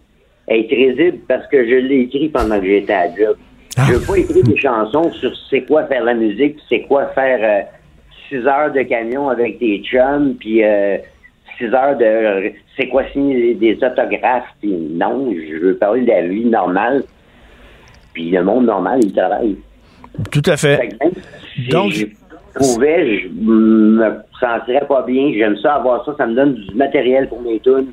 [0.47, 3.35] est crédible parce que je l'ai écrit pendant que j'étais à job.
[3.77, 3.83] Ah.
[3.87, 7.39] Je veux pas écrire des chansons sur c'est quoi faire la musique, c'est quoi faire
[7.41, 7.67] euh,
[8.29, 10.97] six heures de camion avec tes chums, puis euh,
[11.57, 16.07] six heures de c'est quoi signer des, des autographes, puis non, je veux parler de
[16.07, 17.03] la vie normale.
[18.13, 19.57] Puis le monde normal, il travaille.
[20.31, 20.87] Tout à Fait fait.
[20.87, 21.13] que même
[21.55, 21.91] si Donc-
[22.53, 25.31] je pouvais, je me sentirais pas bien.
[25.33, 26.13] J'aime ça avoir ça.
[26.17, 27.91] Ça me donne du matériel pour mes tunes.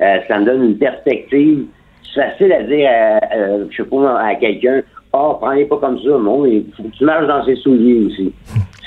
[0.00, 1.66] Euh, ça me donne une perspective.
[2.14, 3.18] C'est facile à dire, à,
[3.70, 4.82] je sais pas, à quelqu'un,
[5.12, 8.32] ah, prends-les pas comme ça, non, il faut que tu marches dans ses souliers aussi.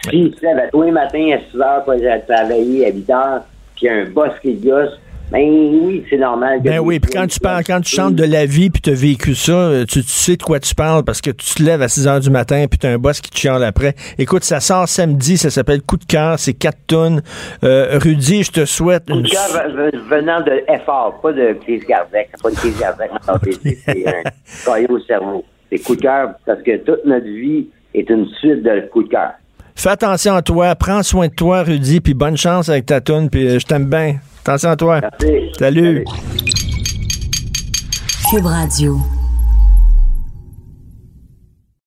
[0.09, 3.09] S'il se lève à tous les matins à 6 heures pour aller travailler à 8
[3.09, 3.41] heures,
[3.75, 4.99] puis un boss qui le gosse,
[5.31, 5.41] ben
[5.83, 6.59] oui, c'est normal.
[6.63, 8.93] Ben oui, puis quand tu parles, quand tu chantes de la vie puis tu as
[8.93, 11.81] vécu ça, euh, tu, tu sais de quoi tu parles parce que tu te lèves
[11.83, 13.93] à 6 heures du matin puis tu as un boss qui te chiale après.
[14.17, 17.21] Écoute, ça sort samedi, ça s'appelle Coup de cœur, c'est 4 tonnes.
[17.63, 19.21] Euh, Rudy, je te souhaite Coup une...
[19.23, 22.29] de cœur ve- venant de effort, pas de crise cardiaque.
[22.33, 23.11] C'est pas une crise cardiaque,
[23.85, 24.23] c'est- un
[24.65, 25.45] caillot au cerveau.
[25.71, 29.11] C'est coup de cœur parce que toute notre vie est une suite de coups de
[29.11, 29.31] cœur.
[29.75, 33.29] Fais attention à toi, prends soin de toi, Rudy, puis bonne chance avec ta toune,
[33.29, 34.15] puis euh, je t'aime bien.
[34.43, 35.01] Attention à toi.
[35.01, 35.51] Merci.
[35.57, 36.05] Salut.
[38.31, 38.99] Cube Radio.